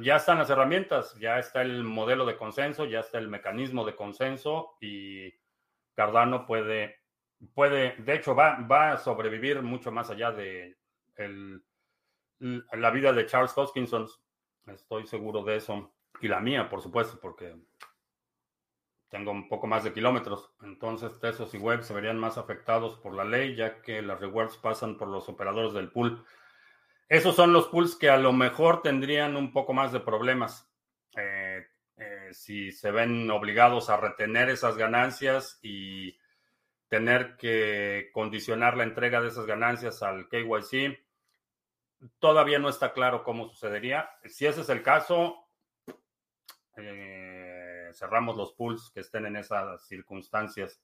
[0.02, 3.95] ya están las herramientas, ya está el modelo de consenso, ya está el mecanismo de
[3.95, 5.34] consenso y
[5.95, 6.99] Cardano puede
[7.54, 10.78] puede, de hecho, va, va a sobrevivir mucho más allá de
[12.39, 14.08] la vida de Charles Hoskinson.
[14.67, 15.93] Estoy seguro de eso.
[16.21, 17.56] Y la mía, por supuesto, porque
[19.10, 20.54] tengo un poco más de kilómetros.
[20.62, 24.58] Entonces, Tesos y Web se verían más afectados por la ley, ya que las rewards
[24.58, 26.23] pasan por los operadores del pool.
[27.10, 30.72] Esos son los pools que a lo mejor tendrían un poco más de problemas.
[31.17, 31.65] Eh,
[31.98, 36.17] eh, si se ven obligados a retener esas ganancias y
[36.88, 41.00] tener que condicionar la entrega de esas ganancias al KYC.
[42.19, 44.10] Todavía no está claro cómo sucedería.
[44.26, 45.48] Si ese es el caso,
[46.78, 50.82] eh, cerramos los pools que estén en esas circunstancias.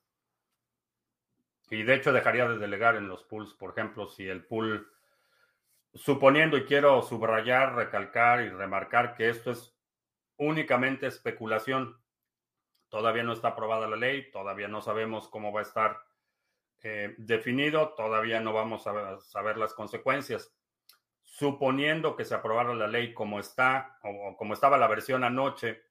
[1.69, 4.88] Y de hecho dejaría de delegar en los pools, por ejemplo, si el pool,
[5.95, 9.73] suponiendo y quiero subrayar, recalcar y remarcar que esto es
[10.38, 11.99] únicamente especulación.
[12.89, 15.97] Todavía no está aprobada la ley, todavía no sabemos cómo va a estar
[16.84, 20.53] eh, definido, todavía no vamos a saber las consecuencias.
[21.23, 25.81] Suponiendo que se aprobara la ley como está o, como estaba la versión anoche,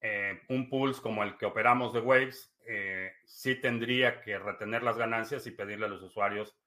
[0.00, 4.96] eh, un pulse como el que operamos de Waves eh, sí tendría que retener las
[4.96, 6.57] ganancias y pedirle a los usuarios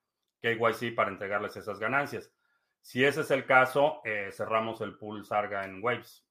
[0.41, 2.31] KYC para entregarles esas ganancias.
[2.81, 6.25] Si ese es el caso, eh, cerramos el pool Sarga en Waves.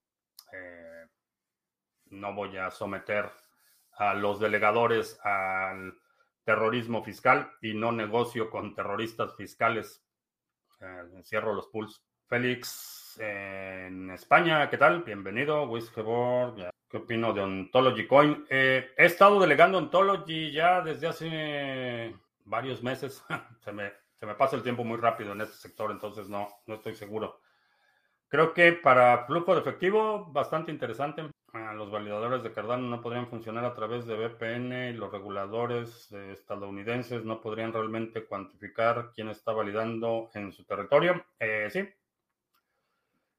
[0.53, 1.07] Eh,
[2.07, 3.31] no voy a someter
[3.92, 5.94] a los delegadores al
[6.44, 10.05] terrorismo fiscal y no negocio con terroristas fiscales.
[10.81, 12.03] Eh, cierro los pools.
[12.27, 15.03] Félix, en España, ¿qué tal?
[15.03, 15.68] Bienvenido.
[15.68, 18.46] Wiskeborg, ¿qué opino de Ontology Coin?
[18.49, 22.14] he estado delegando Ontology ya desde hace
[22.51, 23.25] varios meses.
[23.65, 26.75] Se me se me pasa el tiempo muy rápido en este sector, entonces no, no
[26.75, 27.41] estoy seguro.
[28.29, 31.31] Creo que para flujo de efectivo, bastante interesante.
[31.55, 36.13] Ah, los validadores de Cardano no podrían funcionar a través de VPN y los reguladores
[36.13, 41.25] estadounidenses no podrían realmente cuantificar quién está validando en su territorio.
[41.39, 41.89] Eh, sí.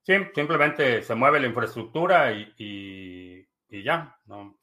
[0.02, 4.18] Sí, simplemente se mueve la infraestructura y, y, ya.
[4.26, 4.58] No,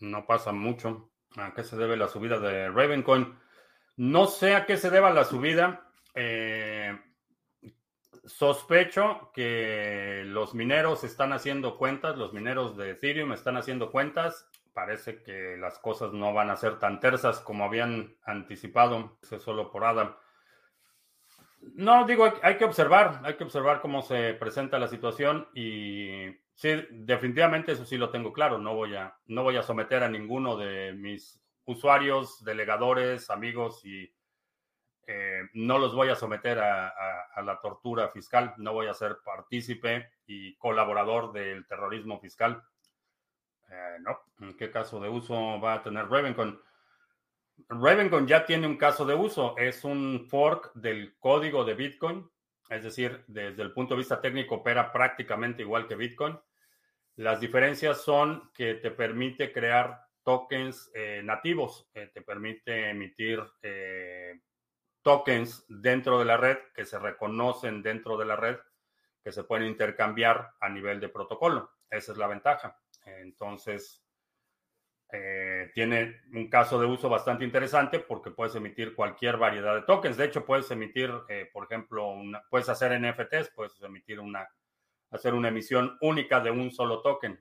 [0.00, 1.11] no pasa mucho.
[1.36, 3.34] ¿A qué se debe la subida de Ravencoin?
[3.96, 5.88] No sé a qué se deba la subida.
[6.14, 6.98] Eh,
[8.24, 14.48] sospecho que los mineros están haciendo cuentas, los mineros de Ethereum están haciendo cuentas.
[14.72, 19.18] Parece que las cosas no van a ser tan tersas como habían anticipado.
[19.30, 20.14] Es solo por Adam.
[21.74, 26.30] No, digo, hay que observar, hay que observar cómo se presenta la situación y
[26.62, 28.56] sí, definitivamente eso sí lo tengo claro.
[28.58, 34.14] No voy a, no voy a someter a ninguno de mis usuarios, delegadores, amigos y
[35.08, 36.94] eh, no los voy a someter a,
[37.42, 42.62] la tortura fiscal, no voy a ser partícipe y colaborador del terrorismo fiscal.
[43.68, 46.62] Eh, no, ¿en qué caso de uso va a tener Ravencon?
[47.68, 52.30] Ravencon ya tiene un caso de uso, es un fork del código de Bitcoin,
[52.70, 56.38] es decir, desde el punto de vista técnico opera prácticamente igual que Bitcoin.
[57.16, 61.88] Las diferencias son que te permite crear tokens eh, nativos.
[61.94, 64.40] Eh, te permite emitir eh,
[65.02, 68.56] tokens dentro de la red que se reconocen dentro de la red,
[69.22, 71.70] que se pueden intercambiar a nivel de protocolo.
[71.90, 72.78] Esa es la ventaja.
[73.04, 74.02] Entonces,
[75.74, 80.16] tiene un caso de uso bastante interesante porque puedes emitir cualquier variedad de tokens.
[80.16, 81.10] De hecho, puedes emitir,
[81.52, 82.14] por ejemplo,
[82.48, 84.48] puedes hacer NFTs, puedes emitir una,
[85.12, 87.40] hacer una emisión única de un solo token.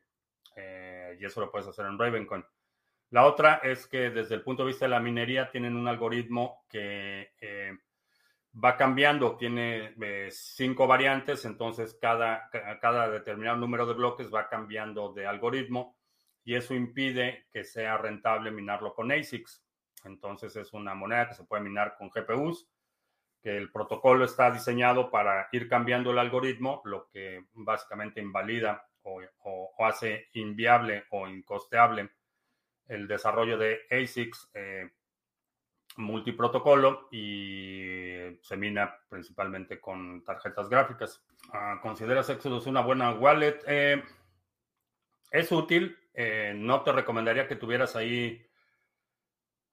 [1.20, 2.44] y eso lo puedes hacer en Ravencoin.
[3.12, 6.64] La otra es que desde el punto de vista de la minería tienen un algoritmo
[6.70, 7.78] que eh,
[8.64, 15.12] va cambiando, tiene eh, cinco variantes, entonces cada, cada determinado número de bloques va cambiando
[15.12, 15.98] de algoritmo
[16.46, 19.62] y eso impide que sea rentable minarlo con ASICs.
[20.06, 22.70] Entonces es una moneda que se puede minar con GPUs,
[23.42, 29.74] que el protocolo está diseñado para ir cambiando el algoritmo, lo que básicamente invalida o,
[29.80, 32.12] hace inviable o incosteable
[32.88, 34.92] el desarrollo de ASICs eh,
[35.98, 41.24] multiprotocolo y se mina principalmente con tarjetas gráficas.
[41.52, 43.60] Ah, ¿Consideras Exodus una buena wallet?
[43.66, 44.04] Eh,
[45.32, 45.98] es útil.
[46.14, 48.46] Eh, no te recomendaría que tuvieras ahí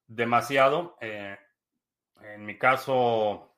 [0.06, 0.96] demasiado.
[1.00, 3.57] en mi caso,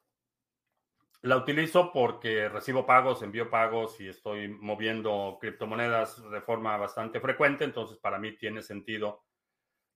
[1.23, 7.65] la utilizo porque recibo pagos, envío pagos y estoy moviendo criptomonedas de forma bastante frecuente.
[7.65, 9.25] Entonces, para mí tiene sentido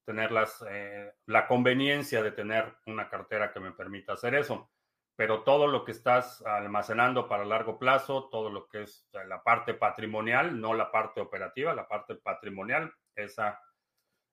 [0.04, 0.30] tener
[0.68, 4.70] eh, la conveniencia de tener una cartera que me permita hacer eso.
[5.16, 9.72] Pero todo lo que estás almacenando para largo plazo, todo lo que es la parte
[9.74, 13.60] patrimonial, no la parte operativa, la parte patrimonial, esa,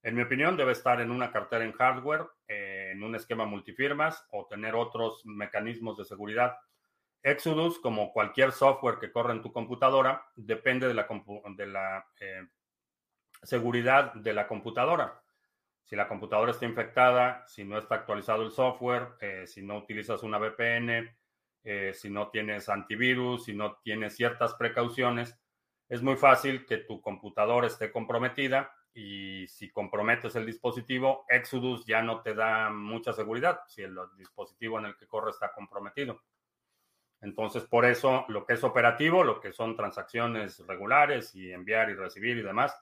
[0.02, 4.28] en mi opinión, debe estar en una cartera en hardware, eh, en un esquema multifirmas
[4.32, 6.58] o tener otros mecanismos de seguridad.
[7.24, 11.08] Exodus, como cualquier software que corre en tu computadora, depende de la,
[11.56, 12.48] de la eh,
[13.44, 15.22] seguridad de la computadora
[15.92, 20.24] si la computadora está infectada, si no está actualizado el software, eh, si no utilizas
[20.24, 21.14] una VPN,
[21.66, 25.38] eh, si no tienes antivirus, si no tienes ciertas precauciones,
[25.90, 32.02] es muy fácil que tu computadora esté comprometida y si comprometes el dispositivo, Exodus ya
[32.02, 36.22] no te da mucha seguridad si el dispositivo en el que corre está comprometido.
[37.22, 41.94] Entonces, por eso lo que es operativo, lo que son transacciones regulares y enviar y
[41.94, 42.76] recibir y demás,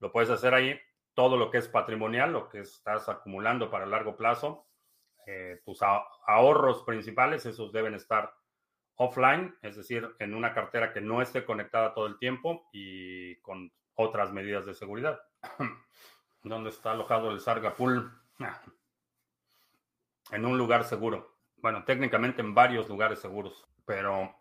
[0.00, 0.78] lo puedes hacer ahí.
[1.14, 4.66] Todo lo que es patrimonial, lo que estás acumulando para largo plazo,
[5.26, 8.34] eh, tus ahorros principales, esos deben estar
[8.96, 13.72] offline, es decir, en una cartera que no esté conectada todo el tiempo y con
[13.94, 15.20] otras medidas de seguridad.
[16.42, 18.10] ¿Dónde está alojado el Sarga Pool?
[18.40, 18.60] Ah.
[20.32, 21.29] En un lugar seguro.
[21.62, 24.34] Bueno, técnicamente en varios lugares seguros, pero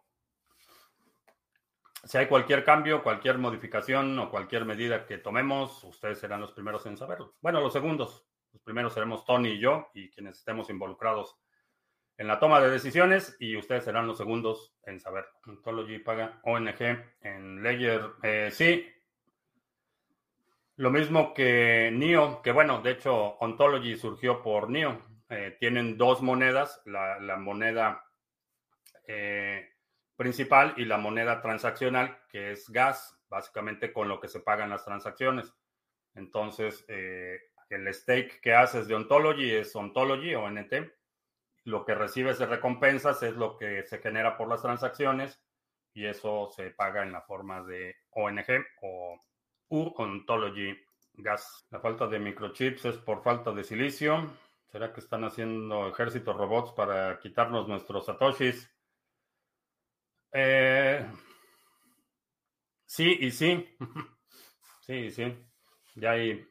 [2.04, 6.86] si hay cualquier cambio, cualquier modificación o cualquier medida que tomemos, ustedes serán los primeros
[6.86, 7.36] en saberlo.
[7.42, 8.26] Bueno, los segundos.
[8.54, 11.38] Los primeros seremos Tony y yo y quienes estemos involucrados
[12.18, 15.32] en la toma de decisiones y ustedes serán los segundos en saberlo.
[15.46, 16.82] Ontology paga ONG
[17.22, 18.12] en Ledger.
[18.24, 18.88] Eh, sí.
[20.78, 25.02] Lo mismo que NIO, que bueno, de hecho Ontology surgió por NIO.
[25.30, 28.04] Eh, tienen dos monedas, la, moneda
[29.08, 29.70] eh,
[30.16, 34.86] principal y la moneda transaccional, que es gas, básicamente con lo que se pagan las
[34.86, 35.54] transacciones.
[36.16, 40.92] Entonces, eh, el stake que haces de Ontology es Ontology o NT.
[41.66, 45.40] Lo que recibes de recompensas es lo que se genera por las transacciones
[45.94, 49.22] y eso se paga en la forma de ONG o
[49.70, 50.76] U Ontology
[51.14, 51.68] Gas.
[51.70, 54.32] La falta de microchips es por falta de silicio.
[54.72, 58.70] ¿Será que están haciendo ejércitos robots para quitarnos nuestros satoshis?
[60.32, 61.10] Eh,
[62.86, 63.68] sí y sí.
[64.82, 65.36] sí y sí.
[65.96, 66.48] Ya hay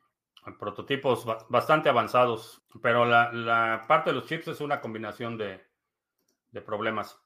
[0.58, 5.64] prototipos bastante avanzados, pero la, parte de los chips es una combinación de,
[6.66, 7.20] problemas.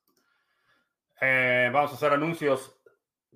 [1.22, 2.78] Eh, vamos a hacer anuncios.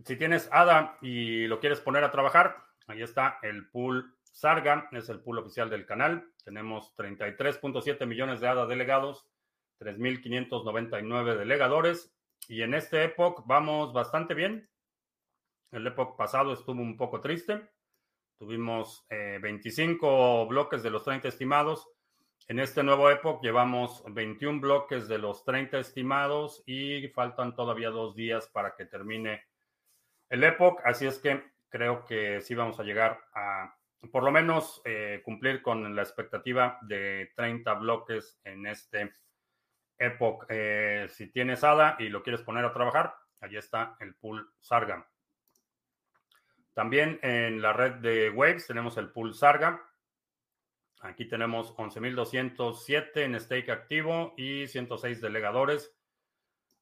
[0.05, 5.09] Si tienes ADA y lo quieres poner a trabajar, ahí está el pool Sarga, es
[5.09, 6.31] el pool oficial del canal.
[6.45, 9.27] Tenemos 33.7 millones de ADA delegados,
[9.81, 12.15] 3.599 delegadores
[12.47, 14.69] y en este Epoch vamos bastante bien.
[15.73, 17.71] El Epoch pasado estuvo un poco triste.
[18.39, 21.89] Tuvimos 25 eh, bloques de los 30 estimados.
[22.47, 28.15] En este nuevo Epoch llevamos 21 bloques de los 30 estimados y faltan todavía dos
[28.15, 29.47] días para que termine
[30.29, 30.79] el Epoch.
[30.85, 33.75] Así es que creo que sí vamos a llegar a
[34.11, 39.15] por lo menos eh, cumplir con la expectativa de 30 bloques en este
[39.99, 40.45] Epoch.
[40.49, 45.09] Eh, si tienes ADA y lo quieres poner a trabajar, allí está el pool Sarga.
[46.75, 49.83] También en la red de Waves tenemos el pool Sarga.
[51.01, 55.96] Aquí tenemos 11.207 en stake activo y 106 delegadores.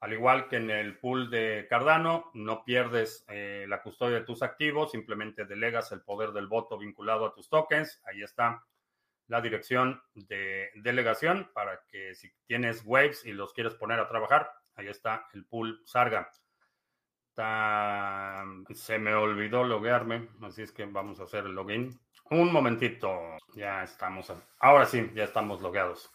[0.05, 4.43] Al igual que en el pool de Cardano, no pierdes eh, la custodia de tus
[4.43, 8.03] activos, simplemente delegas el poder del voto vinculado a tus tokens.
[8.05, 8.67] Ahí está
[9.29, 14.53] la dirección de delegación para que si tienes waves y los quieres poner a trabajar,
[14.75, 16.31] ahí está el pool Sarga.
[18.75, 21.99] Se me olvidó loguearme, así es que vamos a hacer el login.
[22.29, 24.31] Un momentito, ya estamos.
[24.59, 26.13] Ahora sí, ya estamos logueados.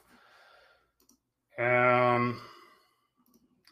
[1.58, 2.36] Em,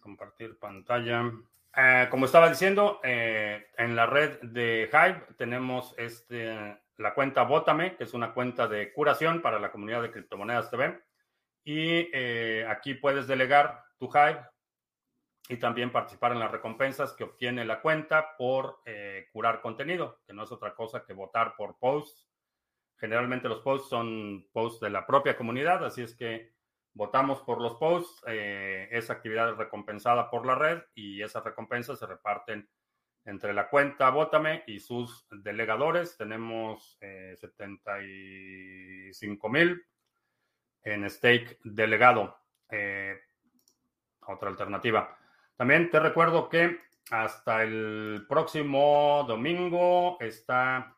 [0.08, 1.34] compartir pantalla.
[1.76, 7.98] Eh, como estaba diciendo, eh, en la red de Hive tenemos este, la cuenta Bótame,
[7.98, 10.98] que es una cuenta de curación para la comunidad de criptomonedas TV.
[11.66, 14.40] Y eh, aquí puedes delegar tu Hive
[15.50, 18.80] y también participar en las recompensas que obtiene la cuenta por
[19.34, 22.30] curar contenido, que no es otra cosa que votar por posts.
[22.98, 26.57] Generalmente los posts son posts de la propia comunidad, así es que
[26.98, 32.00] votamos por los posts, eh, esa actividad es recompensada por la red y esas recompensas
[32.00, 32.68] se reparten
[33.24, 36.18] entre la cuenta Vótame y sus delegadores.
[36.18, 39.86] Tenemos 75 eh, mil
[40.84, 42.38] en stake delegado.
[42.70, 43.18] Eh,
[44.28, 45.18] otra alternativa.
[45.56, 46.80] También te recuerdo que
[47.12, 50.96] hasta el próximo domingo está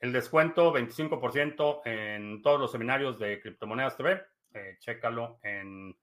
[0.00, 4.22] el descuento 25% en todos los seminarios de Criptomonedas TV
[4.54, 5.96] eh, chécalo en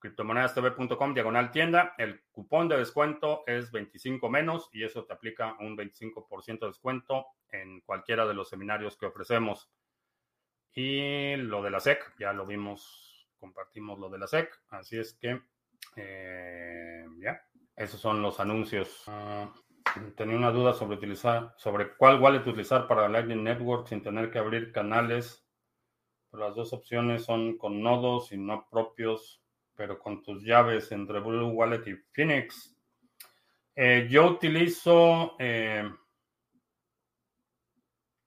[0.00, 1.94] criptomonedastv.com diagonal tienda.
[1.98, 7.26] El cupón de descuento es 25 menos y eso te aplica un 25% de descuento
[7.50, 9.70] en cualquiera de los seminarios que ofrecemos.
[10.72, 15.14] Y lo de la SEC, ya lo vimos, compartimos lo de la SEC, así es
[15.14, 15.40] que
[15.96, 17.42] eh, ya,
[17.76, 19.04] esos son los anuncios.
[19.08, 19.52] Ah,
[20.16, 24.38] tenía una duda sobre utilizar, sobre cuál wallet utilizar para Lightning Network sin tener que
[24.38, 25.44] abrir canales
[26.32, 29.42] las dos opciones son con nodos y no propios,
[29.74, 32.76] pero con tus llaves entre Blue Wallet y Phoenix.
[33.74, 35.36] Eh, yo utilizo.
[35.38, 35.90] Eh,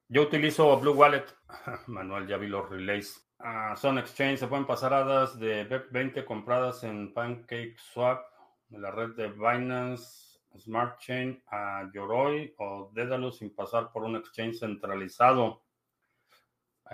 [0.07, 1.25] yo utilizo Blue Wallet.
[1.87, 3.23] Manuel, ya vi los relays.
[3.39, 8.23] Ah, son exchange, se pueden pasar hadas de BEP20 compradas en Pancake Swap.
[8.69, 14.15] de la red de Binance Smart Chain a Yoroi o Dedalus sin pasar por un
[14.15, 15.62] exchange centralizado.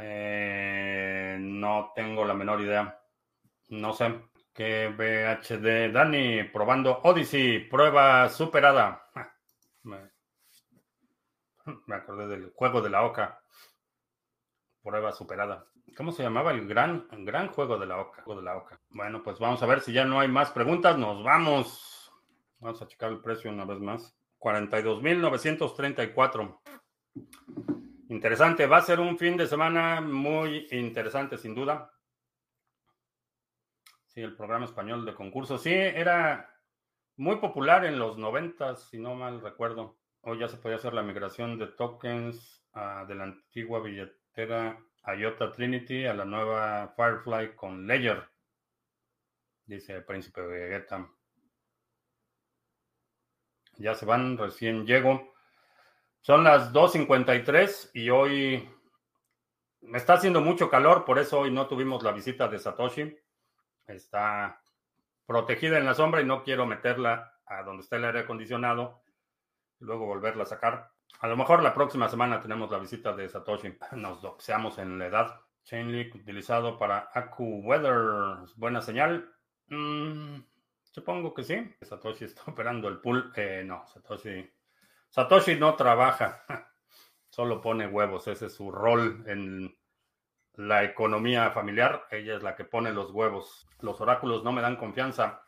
[0.01, 2.99] Eh, no tengo la menor idea.
[3.69, 4.21] No sé.
[4.53, 9.03] Que VHD Dani probando Odyssey, prueba superada.
[9.83, 10.11] Me,
[11.85, 13.39] me acordé del juego de la Oca.
[14.81, 15.67] Prueba superada.
[15.95, 18.23] ¿Cómo se llamaba el gran, gran juego de la Oca?
[18.25, 18.81] de la Oca.
[18.89, 20.97] Bueno, pues vamos a ver si ya no hay más preguntas.
[20.97, 22.11] Nos vamos.
[22.59, 24.15] Vamos a checar el precio una vez más.
[24.39, 26.59] 42.934.
[28.09, 28.65] Interesante.
[28.65, 31.91] Va a ser un fin de semana muy interesante, sin duda.
[34.07, 35.59] Sí, el programa español de concurso.
[35.59, 36.51] Sí, era
[37.17, 39.99] muy popular en los 90, si no mal recuerdo.
[40.21, 45.51] Hoy ya se podía hacer la migración de tokens ah, de la antigua billetera IOTA
[45.51, 48.27] Trinity a la nueva Firefly con Ledger,
[49.65, 51.07] dice el príncipe Vegeta.
[53.77, 55.28] Ya se van, recién llego.
[56.21, 58.69] Son las 2.53 y hoy
[59.81, 63.17] me está haciendo mucho calor, por eso hoy no tuvimos la visita de Satoshi.
[63.87, 64.61] Está
[65.25, 69.01] protegida en la sombra y no quiero meterla a donde está el aire acondicionado
[69.79, 70.91] y luego volverla a sacar.
[71.21, 73.77] A lo mejor la próxima semana tenemos la visita de Satoshi.
[73.93, 75.39] Nos doxeamos en la edad.
[75.63, 78.47] Chainlink utilizado para AccuWeather.
[78.55, 79.29] ¿Buena señal?
[79.67, 80.41] Mm,
[80.83, 81.75] supongo que sí.
[81.81, 83.31] Satoshi está operando el pool.
[83.35, 84.49] Eh, no, Satoshi.
[85.09, 86.43] Satoshi no trabaja.
[87.29, 88.27] Solo pone huevos.
[88.27, 89.77] Ese es su rol en
[90.55, 92.07] la economía familiar.
[92.11, 93.67] Ella es la que pone los huevos.
[93.81, 95.43] Los oráculos no me dan confianza.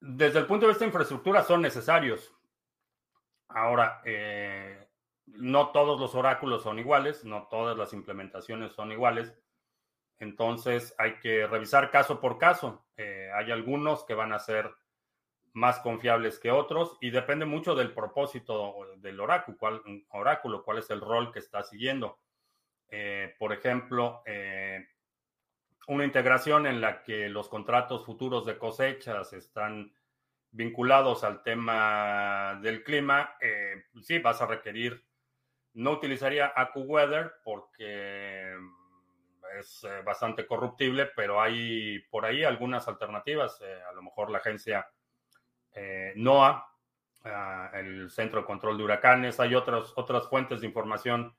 [0.00, 2.34] Desde el punto de vista de infraestructura son necesarios
[3.54, 4.88] Ahora, eh,
[5.26, 9.32] no todos los oráculos son iguales, no todas las implementaciones son iguales.
[10.18, 12.84] Entonces hay que revisar caso por caso.
[12.96, 14.74] Eh, hay algunos que van a ser
[15.54, 20.90] más confiables que otros y depende mucho del propósito del oráculo, cuál, oráculo, cuál es
[20.90, 22.18] el rol que está siguiendo.
[22.88, 24.22] Eh, por ejemplo,
[25.88, 29.92] una integración en la que los contratos futuros de cosechas están
[30.54, 35.04] vinculados al tema del clima, eh, sí vas a requerir,
[35.74, 38.56] no utilizaría AccuWeather porque
[39.58, 43.60] es eh, bastante corruptible, pero hay por ahí algunas alternativas.
[43.62, 44.88] Eh, a lo mejor la agencia
[46.16, 46.66] NOAA,
[47.24, 51.34] ah, el Centro de Control de Huracanes, hay otras, otras fuentes de información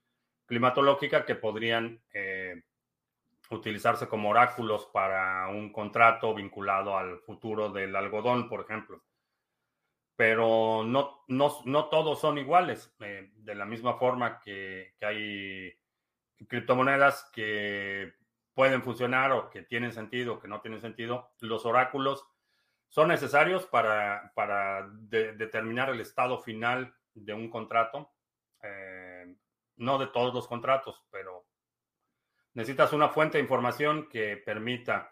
[0.46, 2.02] climatológica que podrían
[3.50, 9.04] utilizarse como oráculos para un contrato vinculado al futuro del algodón, por ejemplo.
[10.16, 12.94] Pero no, no, no todos son iguales.
[13.00, 15.74] Eh, de la misma forma que, hay
[16.48, 18.14] criptomonedas que
[18.54, 22.26] pueden funcionar o que tienen sentido o que no tienen sentido, los oráculos
[22.96, 28.14] son necesarios para, para determinar el estado final de un contrato.
[28.64, 29.36] Eh,
[29.76, 31.46] no de todos los contratos, pero
[32.54, 35.12] necesitas una fuente de información que permita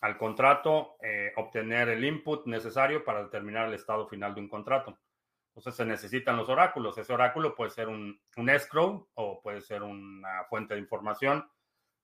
[0.00, 4.98] al contrato eh, obtener el input necesario para determinar el estado final de un contrato.
[5.48, 6.96] Entonces se necesitan los oráculos.
[6.96, 8.18] Ese oráculo puede ser un,
[8.48, 11.46] escrow o puede ser una fuente de información,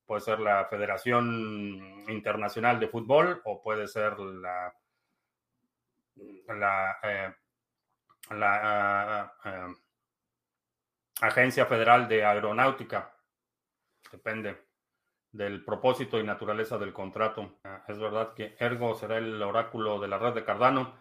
[0.05, 4.75] puede ser la Federación Internacional de Fútbol o puede ser la,
[6.49, 7.35] la, eh,
[8.31, 9.75] la eh,
[11.21, 13.15] Agencia Federal de Aeronáutica.
[14.11, 14.65] Depende
[15.33, 17.59] del propósito y naturaleza del contrato.
[17.89, 20.95] Es verdad que Ergo será el oráculo de la red de Cardano.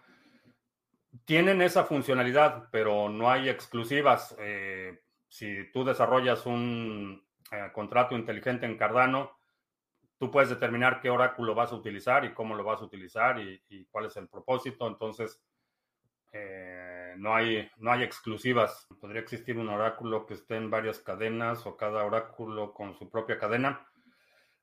[1.24, 4.34] Tienen esa funcionalidad, pero no hay exclusivas.
[4.40, 9.38] Eh, si tú desarrollas un eh, contrato inteligente en Cardano,
[10.24, 13.84] tú puedes determinar qué oráculo vas a utilizar y cómo lo vas a utilizar y,
[13.90, 14.88] cuál es el propósito.
[14.88, 15.38] Entonces,
[16.32, 18.86] eh, no, hay, no hay exclusivas.
[18.98, 23.38] Podría existir un oráculo que esté en varias cadenas o cada oráculo con su propia
[23.38, 23.86] cadena.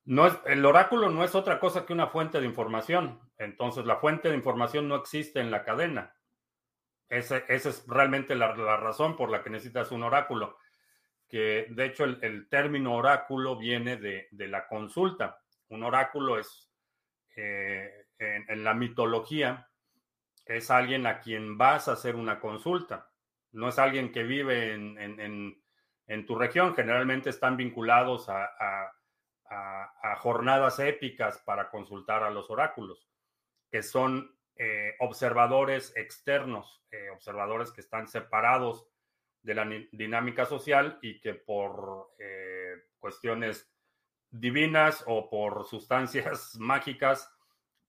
[0.05, 3.19] No es, el oráculo no es otra cosa que una fuente de información.
[3.37, 6.15] Entonces, la fuente de información no existe en la cadena.
[7.07, 10.57] esa es realmente la, razón por la que necesitas un oráculo.
[11.31, 15.40] Que de hecho, el, término oráculo viene de, la consulta.
[15.71, 16.69] Un oráculo es,
[17.37, 19.69] eh, en, la mitología,
[20.45, 23.09] es alguien a quien vas a hacer una consulta.
[23.53, 26.75] No es alguien que vive en, tu región.
[26.75, 28.93] Generalmente están vinculados a
[30.17, 33.09] jornadas épicas para consultar a los oráculos,
[33.71, 38.87] que son eh, observadores externos, eh, observadores que están separados
[39.41, 42.09] de la dinámica social y que por
[42.99, 43.70] cuestiones
[44.31, 47.31] divinas o por sustancias mágicas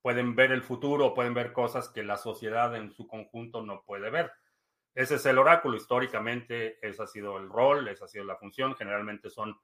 [0.01, 4.09] pueden ver el futuro, pueden ver cosas que la sociedad en su conjunto no puede
[4.09, 4.31] ver.
[4.93, 5.77] Ese es el oráculo.
[5.77, 8.75] Históricamente, ese ha sido el rol, esa ha sido la función.
[8.75, 9.57] Generalmente son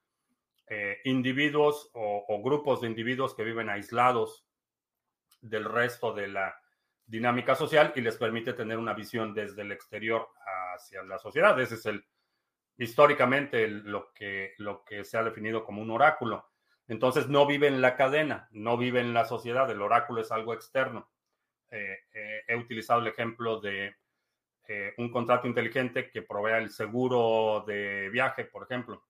[0.66, 4.46] eh, individuos o, grupos de individuos que viven aislados
[5.40, 6.56] del resto de la
[7.06, 10.28] dinámica social y les permite tener una visión desde el exterior
[10.74, 11.60] hacia la sociedad.
[11.60, 12.04] Ese es el
[12.78, 16.49] históricamente lo, que, lo que se ha definido como un oráculo.
[16.90, 20.54] Entonces no vive en la cadena, no vive en la sociedad, el oráculo es algo
[20.54, 21.08] externo.
[21.70, 23.94] Eh, eh, he utilizado el ejemplo de
[24.66, 29.04] eh, un contrato inteligente que provea el seguro de viaje, por ejemplo.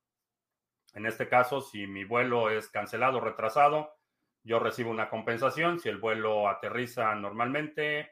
[0.92, 3.94] En este caso, si mi vuelo es cancelado o retrasado,
[4.42, 5.80] yo recibo una compensación.
[5.80, 8.10] Si el vuelo aterriza normalmente,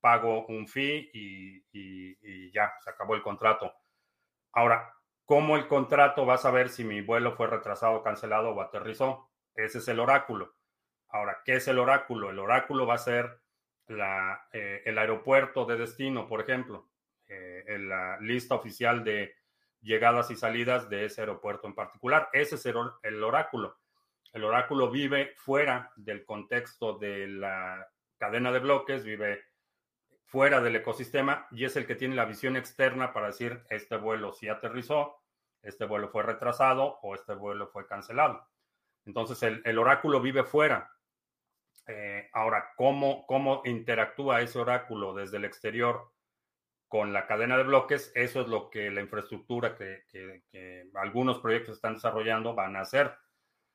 [0.00, 3.70] pago un fee y ya, se acabó el contrato.
[4.52, 4.94] Ahora,
[5.24, 9.30] ¿cómo el contrato va a saber si mi vuelo fue retrasado, cancelado o aterrizó?
[9.54, 10.54] Ese es el oráculo.
[11.08, 12.30] Ahora, ¿qué es el oráculo?
[12.30, 13.40] El oráculo va a ser
[13.88, 16.88] eh, el aeropuerto de destino, por ejemplo,
[17.28, 19.34] eh, en la lista oficial de
[19.80, 22.28] llegadas y salidas de ese aeropuerto en particular.
[22.32, 23.76] Ese es el oráculo.
[24.32, 29.44] El oráculo vive fuera del contexto de la cadena de bloques, vive
[30.32, 34.32] fuera del ecosistema y es el que tiene la visión externa para decir este vuelo
[34.32, 35.20] sí aterrizó,
[35.60, 38.48] este vuelo fue retrasado o este vuelo fue cancelado.
[39.04, 40.90] Entonces el, oráculo vive fuera.
[41.86, 46.10] Eh, ahora, ¿cómo, ¿cómo interactúa ese oráculo desde el exterior
[46.88, 48.10] con la cadena de bloques?
[48.14, 53.14] Eso es lo que la infraestructura que, algunos proyectos están desarrollando van a hacer.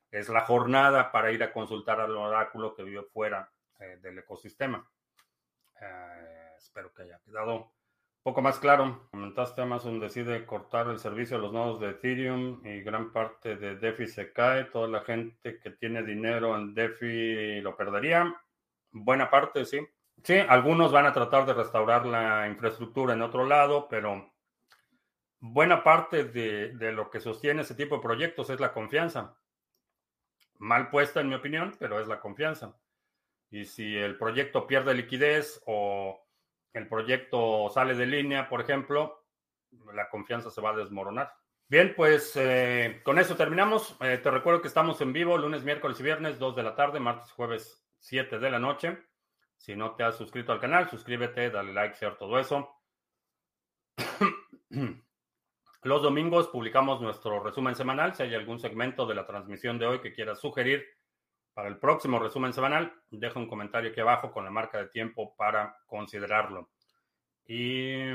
[0.09, 4.89] Es la jornada para ir a consultar al oráculo que vive fuera eh, del ecosistema.
[5.79, 7.65] Eh, espero que haya quedado un
[8.23, 9.07] poco más claro.
[9.11, 13.75] Comentaste Amazon decide cortar el servicio a los nodos de Ethereum y gran parte de
[13.75, 14.65] DeFi se cae.
[14.65, 18.35] Toda la gente que tiene dinero en DeFi lo perdería.
[18.91, 19.79] Buena parte, sí.
[20.23, 24.33] Sí, algunos van a tratar de restaurar la infraestructura en otro lado, pero
[25.39, 29.37] buena parte de, de lo que sostiene ese tipo de proyectos es la confianza.
[30.57, 32.75] Mal puesta, en mi opinión, pero es la confianza.
[33.49, 36.26] Y si el proyecto pierde liquidez o
[36.77, 39.25] el proyecto sale de línea, por ejemplo,
[39.93, 41.33] la confianza se va a desmoronar.
[41.69, 43.97] Bien, pues eh, con eso terminamos.
[43.99, 46.99] Eh, te recuerdo que estamos en vivo lunes, miércoles y viernes, 2 de la tarde,
[46.99, 48.97] martes, jueves, 7 de la noche.
[49.57, 52.73] Si no te has suscrito al canal, suscríbete, dale like, share, todo eso.
[55.83, 58.15] Los domingos publicamos nuestro resumen semanal.
[58.15, 60.85] Si hay algún segmento de la transmisión de hoy que quieras sugerir,
[61.57, 65.35] para el próximo resumen semanal, deja un comentario aquí abajo con la marca de tiempo
[65.35, 66.69] para considerarlo.
[67.47, 68.13] Y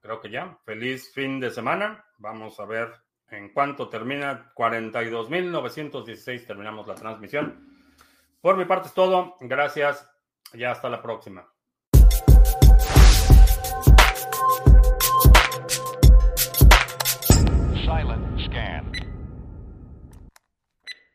[0.00, 0.58] creo que ya.
[0.64, 2.04] Feliz fin de semana.
[2.18, 2.92] Vamos a ver
[3.28, 4.52] en cuánto termina.
[4.56, 7.78] 42.916 terminamos la transmisión.
[8.40, 9.36] Por mi parte es todo.
[9.38, 10.10] Gracias.
[10.52, 11.48] Ya hasta la próxima.